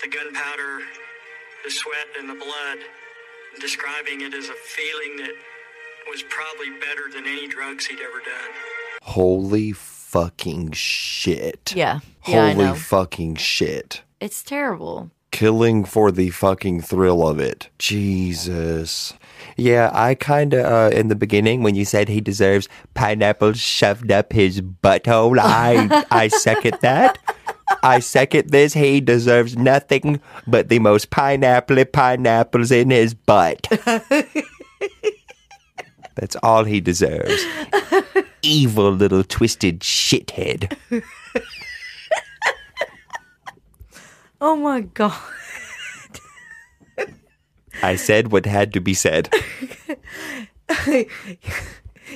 [0.01, 0.79] the gunpowder,
[1.63, 2.79] the sweat, and the blood,
[3.59, 5.31] describing it as a feeling that
[6.09, 8.51] was probably better than any drugs he'd ever done.
[9.03, 11.73] Holy fucking shit.
[11.75, 11.99] Yeah.
[12.27, 12.75] Yeah, I Holy know.
[12.75, 14.01] fucking shit.
[14.19, 15.11] It's terrible.
[15.31, 17.69] Killing for the fucking thrill of it.
[17.77, 19.13] Jesus.
[19.59, 24.11] Yeah, I kind of, uh, in the beginning, when you said he deserves pineapple shoved
[24.11, 27.17] up his butthole, I, I second that.
[27.83, 28.73] I second this.
[28.73, 33.67] He deserves nothing but the most pineapple pineapples in his butt.
[36.15, 37.45] That's all he deserves.
[38.41, 40.75] Evil little twisted shithead.
[44.41, 45.19] Oh my god.
[47.81, 49.29] I said what had to be said.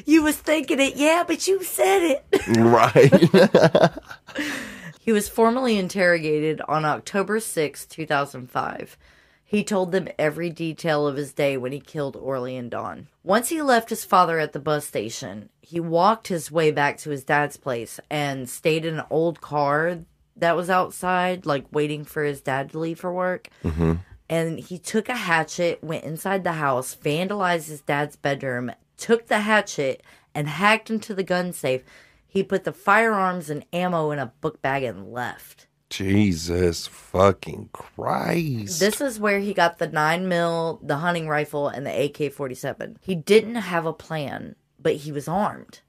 [0.05, 2.25] you was thinking it, yeah, but you said it.
[2.57, 3.91] Right.
[5.03, 8.97] He was formally interrogated on October 6, 2005.
[9.43, 13.07] He told them every detail of his day when he killed Orly and Dawn.
[13.21, 17.09] Once he left his father at the bus station, he walked his way back to
[17.09, 19.99] his dad's place and stayed in an old car
[20.37, 23.49] that was outside, like waiting for his dad to leave for work.
[23.61, 23.95] Mm-hmm.
[24.33, 29.41] And he took a hatchet, went inside the house, vandalized his dad's bedroom, took the
[29.41, 30.01] hatchet,
[30.33, 31.83] and hacked into the gun safe.
[32.25, 35.67] He put the firearms and ammo in a book bag and left.
[35.91, 38.79] Jesus fucking Christ.
[38.79, 42.97] This is where he got the 9 mil, the hunting rifle, and the AK 47.
[43.01, 45.81] He didn't have a plan, but he was armed.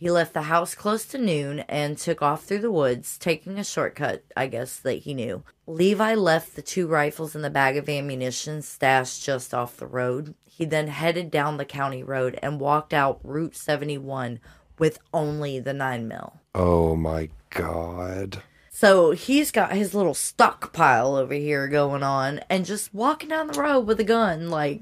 [0.00, 3.64] He left the house close to noon and took off through the woods, taking a
[3.64, 5.42] shortcut, I guess, that he knew.
[5.66, 10.34] Levi left the two rifles and the bag of ammunition stashed just off the road.
[10.46, 14.40] He then headed down the county road and walked out Route 71
[14.78, 16.32] with only the 9 mil.
[16.54, 18.42] oh my God.
[18.70, 23.60] So he's got his little stockpile over here going on and just walking down the
[23.60, 24.80] road with a gun, like,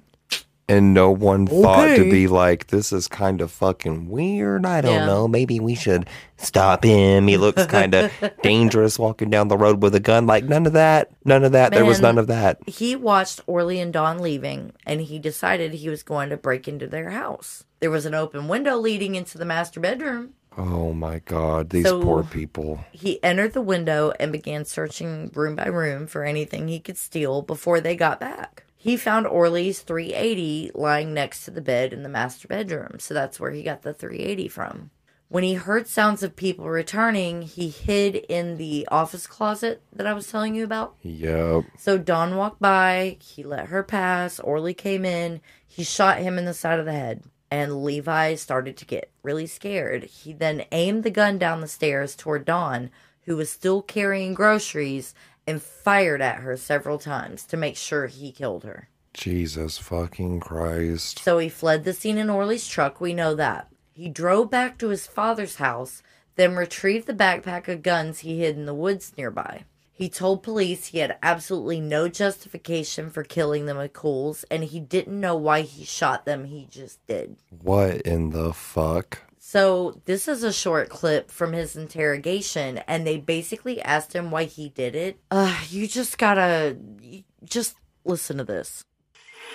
[0.70, 2.10] And no one thought to Okay.
[2.10, 4.66] be like, this is kind of fucking weird.
[4.66, 5.06] I don't Yeah.
[5.06, 5.26] know.
[5.26, 6.06] Maybe we should
[6.36, 7.26] stop him.
[7.26, 8.12] He looks kind of
[8.42, 10.26] dangerous walking down the road with a gun.
[10.26, 11.10] Like, none of that.
[11.24, 11.72] None of that.
[11.72, 12.16] there was Man.
[12.16, 12.58] none of that.
[12.66, 16.86] he watched Orly and Dawn leaving and he decided he was going to break into
[16.86, 17.64] their house.
[17.80, 20.34] There was an open window leading into the master bedroom.
[20.58, 21.70] Oh my God.
[21.70, 22.80] These So- poor people.
[22.92, 27.40] He entered the window and began searching room by room for anything he could steal
[27.40, 28.64] before they got back.
[28.80, 33.40] He found Orly's 380 lying next to the bed in the master bedroom, so that's
[33.40, 34.90] where he got the 380 from.
[35.26, 40.12] When he heard sounds of people returning, he hid in the office closet that I
[40.12, 40.94] was telling you about.
[41.02, 41.64] Yep.
[41.76, 46.44] So Dawn walked by, he let her pass, Orly came in, he shot him in
[46.44, 50.04] the side of the head, and Levi started to get really scared.
[50.04, 52.90] He then aimed the gun down the stairs toward Dawn,
[53.24, 55.14] who was still carrying groceries,
[55.48, 58.90] and fired at her several times to make sure he killed her.
[59.14, 61.20] Jesus fucking Christ.
[61.20, 63.68] So he fled the scene in Orly's truck, we know that.
[63.94, 66.02] He drove back to his father's house,
[66.36, 69.64] then retrieved the backpack of guns he hid in the woods nearby.
[69.90, 75.18] He told police he had absolutely no justification for killing the McCools, and he didn't
[75.18, 77.36] know why he shot them, he just did.
[77.62, 79.22] What in the fuck?
[79.52, 84.44] So, this is a short clip from his interrogation, and they basically asked him why
[84.44, 85.18] he did it.
[85.30, 86.76] Uh, you just gotta.
[87.00, 87.74] you- Just
[88.04, 88.84] listen to this.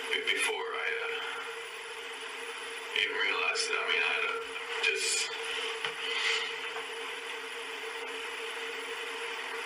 [0.09, 1.13] Before I uh,
[3.05, 4.33] even realized it, I mean, I uh,
[4.81, 5.29] just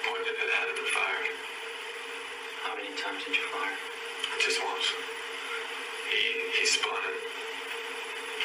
[0.04, 1.32] pointed it at him and fired.
[2.68, 3.78] How many times did you fire?
[4.44, 4.88] Just once.
[6.12, 6.22] He
[6.60, 7.20] he spun and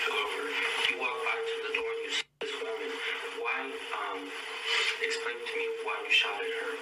[0.02, 0.42] fell over.
[0.90, 2.90] You walked back to the door and you said this woman.
[3.40, 3.58] Why,
[4.02, 4.18] um,
[5.02, 6.72] explain to me why you shot at her.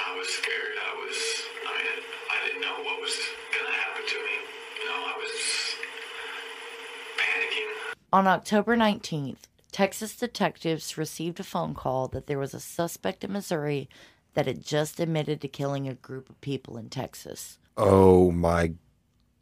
[0.00, 0.74] I was scared.
[0.80, 1.18] I was.
[1.64, 1.98] I mean,
[2.30, 3.16] I didn't know what was
[3.56, 4.36] gonna happen to me.
[4.80, 5.34] You know, I was
[7.20, 7.72] panicking.
[8.12, 13.32] On October 19th, Texas detectives received a phone call that there was a suspect in
[13.32, 13.88] Missouri
[14.34, 17.58] that had just admitted to killing a group of people in Texas.
[17.76, 18.74] Oh my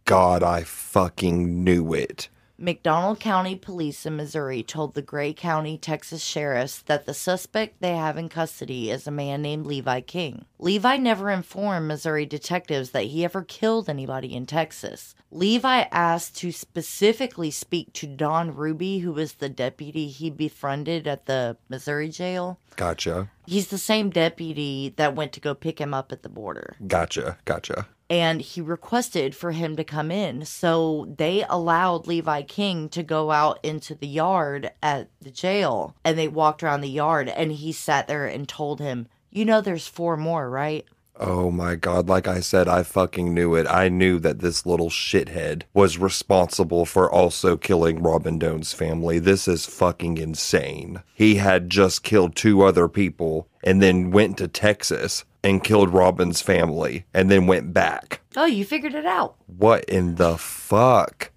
[0.07, 2.31] God, I fucking knew it.
[2.61, 7.95] McDonald County Police in Missouri told the Gray County, Texas sheriffs that the suspect they
[7.95, 10.45] have in custody is a man named Levi King.
[10.59, 15.15] Levi never informed Missouri detectives that he ever killed anybody in Texas.
[15.31, 21.27] Levi asked to specifically speak to Don Ruby, who was the deputy he befriended at
[21.27, 22.59] the Missouri jail.
[22.75, 23.31] Gotcha.
[23.47, 27.39] He's the same deputy that went to go pick him up at the border Gotcha.
[27.45, 27.87] Gotcha.
[28.11, 30.45] And he requested for him to come in.
[30.45, 36.19] So they allowed Levi King to go out into the yard at the jail and
[36.19, 39.87] they walked around the yard and he sat there and told him, You know, there's
[39.87, 40.87] four more, right?
[41.21, 43.67] Oh my god, like I said, I fucking knew it.
[43.67, 49.19] I knew that this little shithead was responsible for also killing Robin Doan's family.
[49.19, 51.03] This is fucking insane.
[51.13, 56.41] He had just killed two other people and then went to Texas and killed Robin's
[56.41, 58.21] family and then went back.
[58.37, 59.37] Oh, you figured it out.
[59.47, 61.31] What in the fuck?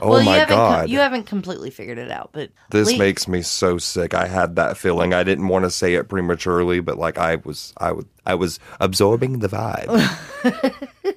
[0.00, 0.88] Oh well, you my haven't com- god.
[0.90, 4.14] you haven't completely figured it out, but This Le- makes me so sick.
[4.14, 5.12] I had that feeling.
[5.12, 8.60] I didn't want to say it prematurely, but like I was I would I was
[8.80, 9.88] absorbing the vibe.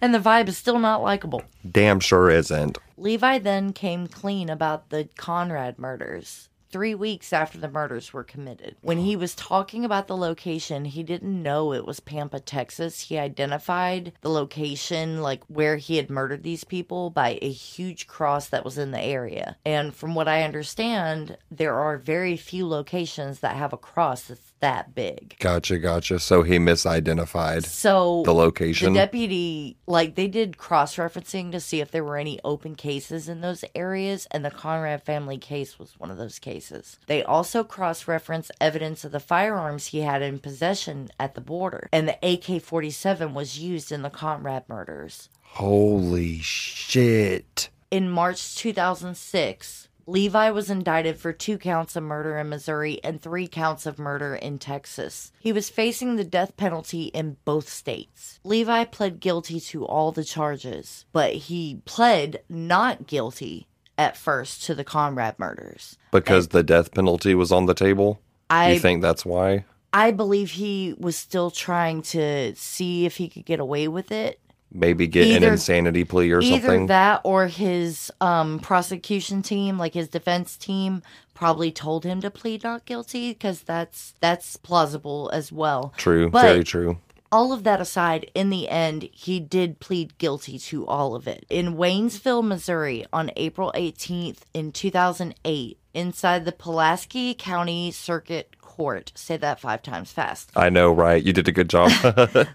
[0.00, 1.42] and the vibe is still not likable.
[1.70, 2.78] Damn sure isn't.
[2.96, 6.48] Levi then came clean about the Conrad murders.
[6.70, 8.76] Three weeks after the murders were committed.
[8.82, 9.20] When he oh.
[9.20, 13.02] was talking about the location, he didn't know it was Pampa, Texas.
[13.02, 18.48] He identified the location, like where he had murdered these people, by a huge cross
[18.48, 19.56] that was in the area.
[19.64, 24.47] And from what I understand, there are very few locations that have a cross that's
[24.60, 25.36] that big.
[25.38, 26.18] Gotcha, gotcha.
[26.18, 28.92] So he misidentified So the location.
[28.92, 33.28] The deputy, like they did cross referencing to see if there were any open cases
[33.28, 36.98] in those areas, and the Conrad family case was one of those cases.
[37.06, 41.88] They also cross referenced evidence of the firearms he had in possession at the border,
[41.92, 45.28] and the AK 47 was used in the Conrad murders.
[45.42, 47.70] Holy shit.
[47.90, 53.46] In March 2006, Levi was indicted for two counts of murder in Missouri and three
[53.46, 55.32] counts of murder in Texas.
[55.38, 58.40] He was facing the death penalty in both states.
[58.42, 63.66] Levi pled guilty to all the charges, but he pled not guilty
[63.98, 65.98] at first to the Conrad murders.
[66.10, 68.18] Because the death penalty was on the table?
[68.48, 69.66] I you think that's why?
[69.92, 74.40] I believe he was still trying to see if he could get away with it.
[74.72, 76.86] Maybe get an insanity plea or Either something?
[76.88, 81.02] that or his um, prosecution team, like his defense team,
[81.34, 85.94] probably told him to plead not guilty because that's that's plausible as well.
[85.96, 86.98] True, But very true.
[87.30, 91.44] All of that aside, in the end, he did plead guilty to all of it.
[91.50, 99.36] In Waynesville, Missouri, on April 18th in 2008, inside the Pulaski County Circuit Court, say
[99.36, 100.52] that five times fast.
[100.54, 101.20] I know, right?
[101.20, 101.90] You did a good job.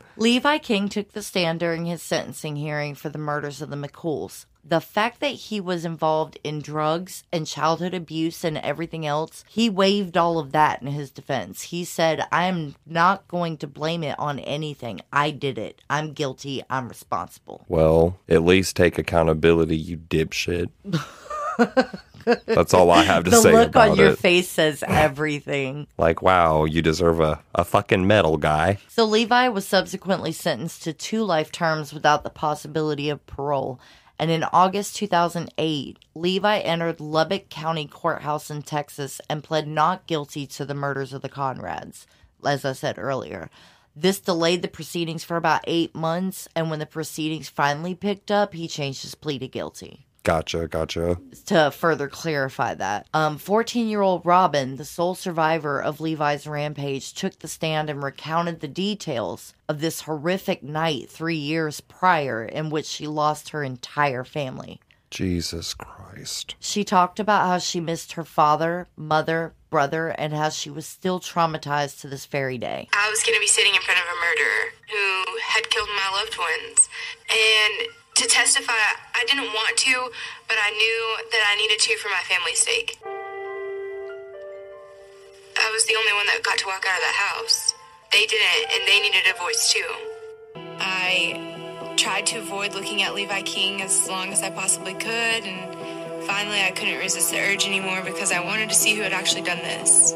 [0.16, 4.46] Levi King took the stand during his sentencing hearing for the murders of the McCools.
[4.64, 9.70] The fact that he was involved in drugs and childhood abuse and everything else, he
[9.70, 11.64] waived all of that in his defense.
[11.64, 15.02] He said, I'm not going to blame it on anything.
[15.12, 15.82] I did it.
[15.90, 16.64] I'm guilty.
[16.70, 17.66] I'm responsible.
[17.68, 20.70] well, at least take accountability, you dipshit.
[22.46, 24.20] That's all I have to the say look about on your it.
[24.20, 25.88] face says everything.
[25.98, 28.80] Like, wow, you deserve a, a fucking medal, guy.
[28.90, 33.80] So Levi was subsequently sentenced to two life terms without the possibility of parole.
[34.20, 40.46] And in August 2008, Levi entered Lubbock County Courthouse in Texas and pled not guilty
[40.48, 42.06] to the murders of the Conrads,
[42.46, 43.50] as I said earlier.
[43.96, 48.54] This delayed the proceedings for about eight months, and when the proceedings finally picked up,
[48.54, 51.18] he changed his plea to guilty Gotcha, gotcha.
[51.48, 53.08] to further clarify that.
[53.14, 58.02] Um, 14 year old Robin, the sole survivor of Levi's rampage, took the stand and
[58.02, 63.64] recounted the details of this horrific night three years prior in which she lost her
[63.64, 64.80] entire family.
[65.12, 66.56] Jesus Christ.
[66.60, 71.20] She talked about how she missed her father, mother, brother, and how she was still
[71.20, 72.88] traumatized to this very day.
[72.94, 76.18] I was going to be sitting in front of a murderer who had killed my
[76.18, 76.90] loved ones.
[77.30, 78.74] And to testify,
[79.16, 80.12] I didn't want to,
[80.48, 82.98] but I knew that I needed to for my family's sake.
[85.58, 87.74] I was the only one that got to walk out of that house.
[88.12, 89.86] They didn't, and they needed a voice too.
[90.80, 95.10] I tried to avoid looking at Levi King as long as I possibly could,
[95.46, 99.14] and finally I couldn't resist the urge anymore because I wanted to see who had
[99.14, 100.14] actually done this.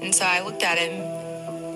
[0.00, 0.92] And so I looked at him,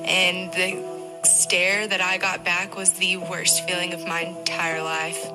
[0.07, 0.94] and the
[1.27, 5.27] stare that I got back was the worst feeling of my entire life.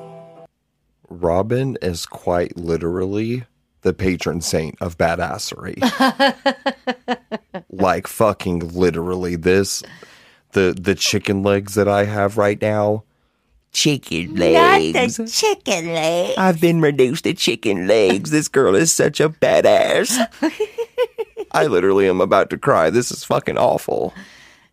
[1.10, 3.46] Robin is quite literally
[3.82, 5.80] the patron saint of badassery.
[7.70, 9.84] like fucking literally this
[10.52, 13.04] the the chicken legs that I have right now
[13.72, 15.18] chicken Not legs.
[15.18, 16.38] the chicken leg.
[16.38, 18.32] I've been reduced to chicken legs.
[18.32, 20.18] This girl is such a badass.
[21.52, 22.90] I literally am about to cry.
[22.90, 24.14] This is fucking awful.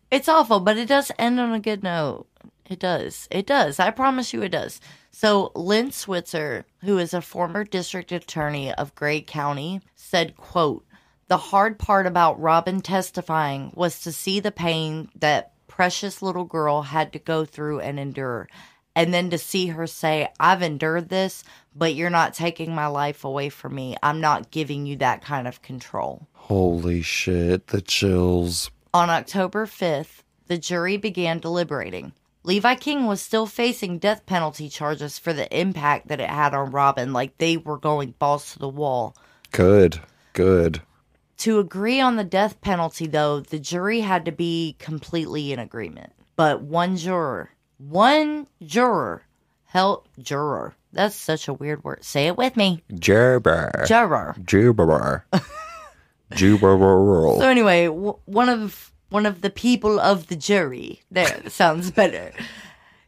[0.09, 2.27] It's awful, but it does end on a good note.
[2.69, 3.27] It does.
[3.31, 3.79] It does.
[3.79, 4.79] I promise you it does.
[5.11, 10.85] So Lynn Switzer, who is a former district attorney of Gray County, said, quote,
[11.27, 16.83] the hard part about Robin testifying was to see the pain that precious little girl
[16.83, 18.47] had to go through and endure.
[18.95, 21.43] And then to see her say, I've endured this,
[21.75, 23.95] but you're not taking my life away from me.
[24.01, 26.27] I'm not giving you that kind of control.
[26.33, 28.71] Holy shit, the chills.
[28.93, 32.13] On October 5th, the jury began deliberating.
[32.43, 36.71] Levi King was still facing death penalty charges for the impact that it had on
[36.71, 39.15] Robin, like they were going balls to the wall.
[39.51, 39.99] Good,
[40.33, 40.81] good.
[41.39, 46.13] To agree on the death penalty, though, the jury had to be completely in agreement.
[46.37, 49.23] But one juror, one juror,
[49.65, 50.75] held juror.
[50.93, 52.03] That's such a weird word.
[52.03, 52.81] Say it with me.
[52.97, 53.83] Juror.
[53.85, 54.35] Juror.
[54.43, 55.25] Juror.
[57.39, 61.01] So anyway, w- one of one of the people of the jury.
[61.09, 62.31] There sounds better.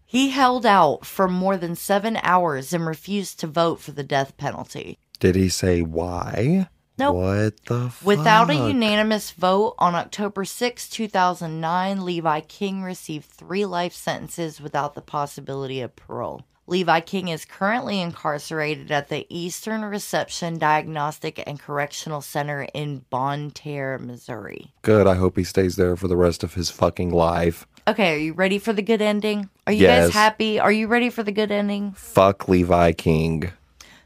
[0.06, 4.38] He held out for more than seven hours and refused to vote for the death
[4.38, 4.98] penalty.
[5.20, 6.68] Did he say why?
[6.98, 7.16] Nope.
[7.16, 8.06] What the fuck?
[8.08, 14.96] Without a unanimous vote on October 6, 2009, Levi King received three life sentences without
[14.96, 16.42] the possibility of parole.
[16.70, 23.50] Levi King is currently incarcerated at the Eastern Reception Diagnostic and Correctional Center in Bonne
[23.52, 24.72] Terre, Missouri.
[24.84, 25.08] Good.
[25.08, 27.66] I hope he stays there for the rest of his fucking life.
[27.88, 29.50] Okay, are you ready for the good ending?
[29.66, 30.08] Are you Yes.
[30.08, 30.60] guys happy?
[30.60, 31.94] Are you ready for the good ending?
[31.94, 33.52] Fuck Levi King.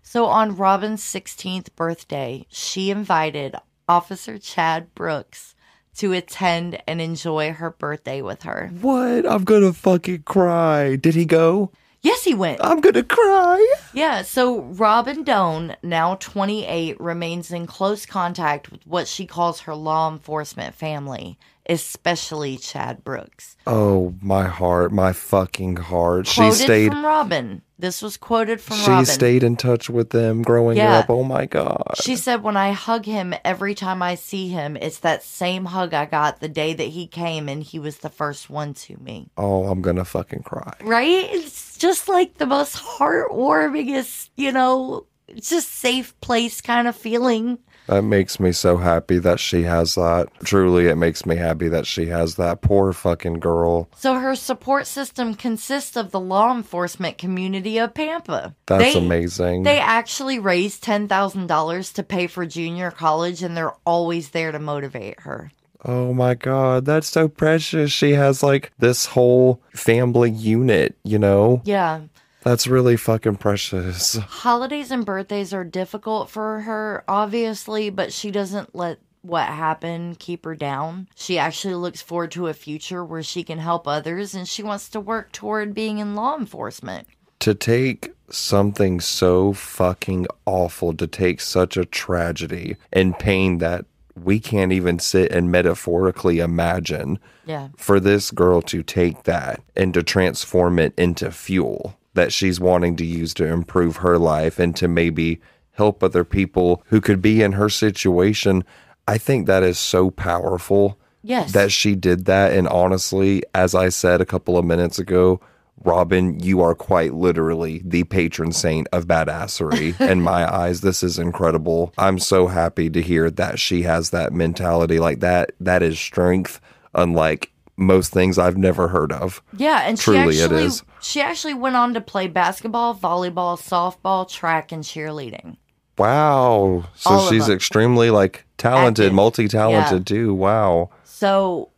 [0.01, 3.55] So on Robin's 16th birthday, she invited
[3.89, 5.53] Officer Chad Brooks
[5.97, 8.72] to attend and enjoy her birthday with her.
[8.80, 9.26] What?
[9.30, 10.95] I'm gonna fucking cry.
[10.95, 11.72] Did he go?
[12.04, 12.60] Yes, he went.
[12.62, 13.66] I'm gonna cry.
[13.93, 19.74] Yeah, so Robin Doan, now 28, remains in close contact with what she calls her
[19.74, 21.38] law enforcement family,
[21.68, 23.55] especially Chad Brooks.
[23.66, 26.28] Oh, my heart, my fucking heart.
[26.28, 26.91] Quoted she stayed.
[26.91, 27.61] from Robin.
[27.80, 29.05] This was quoted from She Robin.
[29.05, 30.99] stayed in touch with them growing Yeah.
[30.99, 31.09] up.
[31.09, 31.95] Oh my god.
[32.01, 35.93] She said, When I hug him every time I see him, it's that same hug
[35.93, 39.30] I got the day that he came and he was the first one to me.
[39.38, 40.74] Oh, I'm gonna fucking cry.
[40.82, 41.28] Right?
[41.32, 45.05] It's just like the most heartwarmingest, you know,
[45.36, 47.57] just safe place kind of feeling.
[47.88, 50.28] That makes me so happy that she has that.
[50.44, 52.62] Truly, it makes me happy that she has that.
[52.62, 53.90] Poor fucking girl.
[53.98, 58.56] So her support system consists of the law enforcement community of Pampa.
[58.68, 59.64] That's They- amazing.
[59.64, 65.20] They actually raised $10,000 to pay for junior college and they're always there to motivate
[65.22, 65.52] her.
[65.86, 67.92] Oh my god, that's so precious.
[67.92, 71.62] She has like this whole family unit, you know?
[71.66, 72.00] Yeah.
[72.44, 74.16] That's really fucking precious.
[74.18, 80.44] Holidays and birthdays are difficult for her, obviously, but she doesn't let what happened keep
[80.44, 81.08] her down.
[81.16, 84.89] She actually looks forward to a future where she can help others and she wants
[84.89, 87.08] to work toward being in law enforcement.
[87.39, 93.86] To take something so fucking awful, to take such a tragedy and pain that
[94.22, 97.70] we can't even sit and metaphorically imagine, Yeah.
[97.78, 102.95] for this girl to take that and to transform it into fuel that she's wanting
[102.97, 105.39] to use to improve her life and to maybe
[105.72, 108.64] help other people who could be in her situation.
[109.07, 111.53] I think that is so powerful Yes.
[111.53, 112.51] that she did that.
[112.53, 115.39] And honestly, as I said a couple of minutes ago,
[115.86, 120.82] Robin, you are quite literally the patron saint of badassery in my eyes.
[120.82, 121.93] This is incredible.
[121.97, 125.53] I'm so happy to hear that she has that mentality like that.
[125.59, 126.61] That is strength,
[126.93, 129.42] unlike most things I've never heard of.
[129.58, 130.84] Yeah, and Truly she actually is.
[131.02, 135.58] she actually went on to play basketball, volleyball, softball, track, and cheerleading.
[135.98, 136.86] Wow.
[136.96, 139.14] So All she's extremely like talented, Active.
[139.16, 140.16] multi talented Yeah.
[140.18, 140.34] too.
[140.34, 140.90] Wow.
[141.04, 141.70] So,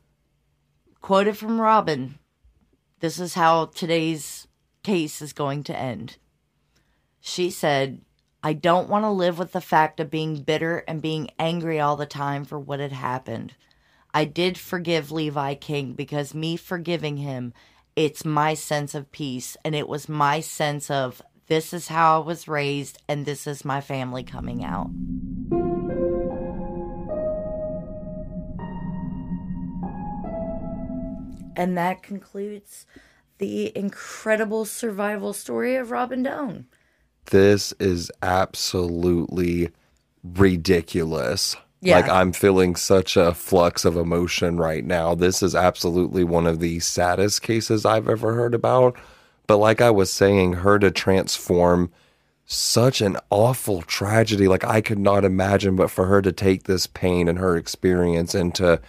[1.01, 2.17] quoted from Robin,
[2.99, 4.47] this is how today's
[4.83, 6.17] case is going to end.
[7.19, 8.01] She said,
[8.43, 11.95] I don't want to live with the fact of being bitter and being angry all
[11.95, 13.55] the time for what had happened.
[14.15, 17.51] I did forgive Levi King because me forgiving him,
[17.97, 22.25] it's my sense of peace and it was my sense of this is how I
[22.25, 24.87] was raised and this is my family coming out.
[31.57, 32.85] And that concludes
[33.37, 36.67] the incredible survival story of Robin Doan.
[37.25, 39.71] This is absolutely
[40.23, 41.57] ridiculous.
[41.85, 41.97] Yeah.
[41.97, 45.15] Like I'm feeling such a flux of emotion right now.
[45.15, 48.95] This is absolutely one of the saddest cases I've ever heard about,
[49.47, 51.91] But like I was saying, her to transform
[52.47, 56.87] such an awful tragedy, like I could not imagine, but for her to take this
[56.87, 58.79] pain and her experience and to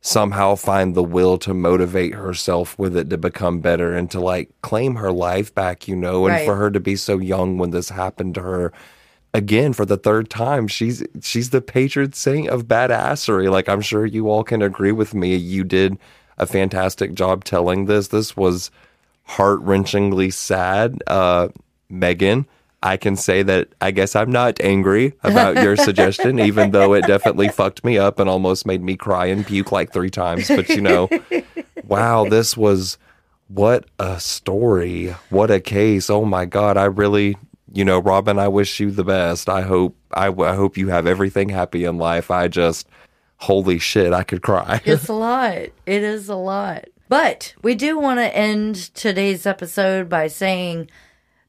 [0.00, 4.48] somehow find the will to motivate herself with it to become better and to like
[4.62, 6.46] claim her life back, you know, and Right.
[6.46, 8.72] for her to be so young when this happened to her
[9.34, 13.50] again for the third time she's she's the patron saint of badassery.
[13.50, 15.34] Like i'm sure you all can agree with me.
[15.36, 15.98] You did
[16.38, 18.08] a fantastic job telling this.
[18.08, 18.70] This was
[19.24, 21.02] heart-wrenchingly sad.
[21.06, 21.48] Uh
[21.90, 22.46] megan
[22.82, 27.06] i can say that i guess i'm not angry about your suggestion even though it
[27.06, 30.48] definitely fucked me up and almost made me cry and puke like three times.
[30.48, 31.08] But you know
[31.84, 32.98] wow this was
[33.48, 35.14] what a story.
[35.30, 36.10] What a case.
[36.10, 37.36] Oh my god i really
[37.72, 39.48] you know robin i wish you the best.
[39.48, 42.30] I hope i, I hope you have everything happy in life.
[42.30, 42.88] I just
[43.36, 44.80] holy shit i could cry.
[44.86, 45.54] It's a lot.
[45.54, 46.86] It is a lot.
[47.08, 50.90] But we do want to end today's episode by saying,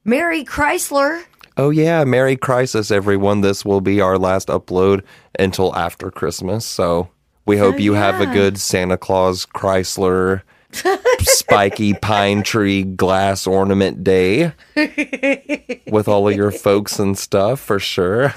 [0.06, 1.24] Merry Chrysler.
[1.58, 2.04] oh yeah.
[2.06, 3.42] Merry crisis everyone.
[3.42, 5.04] This will be our last upload
[5.38, 6.66] until after christmas.
[6.66, 7.10] So
[7.46, 14.04] we hope oh, you have a good santa claus chrysler spiky pine tree glass ornament
[14.04, 14.54] day
[15.88, 18.34] with all of your folks and stuff for sure.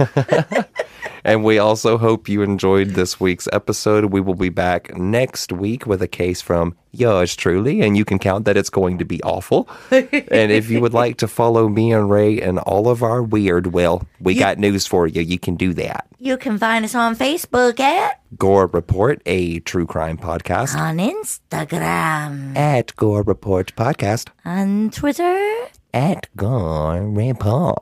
[1.25, 4.07] and we also hope you enjoyed this week's episode.
[4.07, 8.19] We will be back next week with a case from yours truly, and you can
[8.19, 9.69] count that it's going to be awful.
[9.91, 13.69] and if you would like to follow me and Rae and all of our weird,
[13.69, 15.23] well, we got news for you.
[15.23, 16.07] You can do that.
[16.19, 20.75] You can find us on Facebook at Gore Report, a true crime podcast.
[20.77, 24.29] on Instagram, At Gore Report Podcast.
[24.45, 25.67] on Twitter.
[25.95, 27.77] At Gore Report.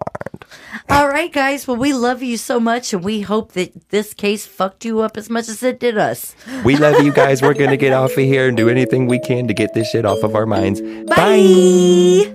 [0.89, 1.69] All right, guys.
[1.69, 5.17] Well, we love you so much, and we hope that this case fucked you up
[5.17, 6.35] as much as it did us.
[6.65, 7.41] We love you guys.
[7.41, 9.89] We're going to get off of here and do anything we can to get this
[9.91, 10.81] shit off of our minds.
[10.81, 12.35] Bye.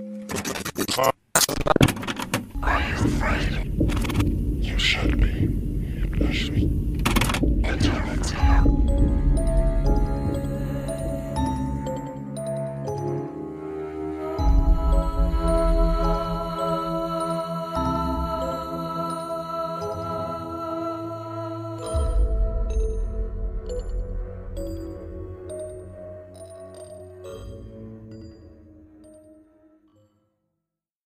[2.62, 4.64] Are You afraid?
[4.64, 6.72] You should be.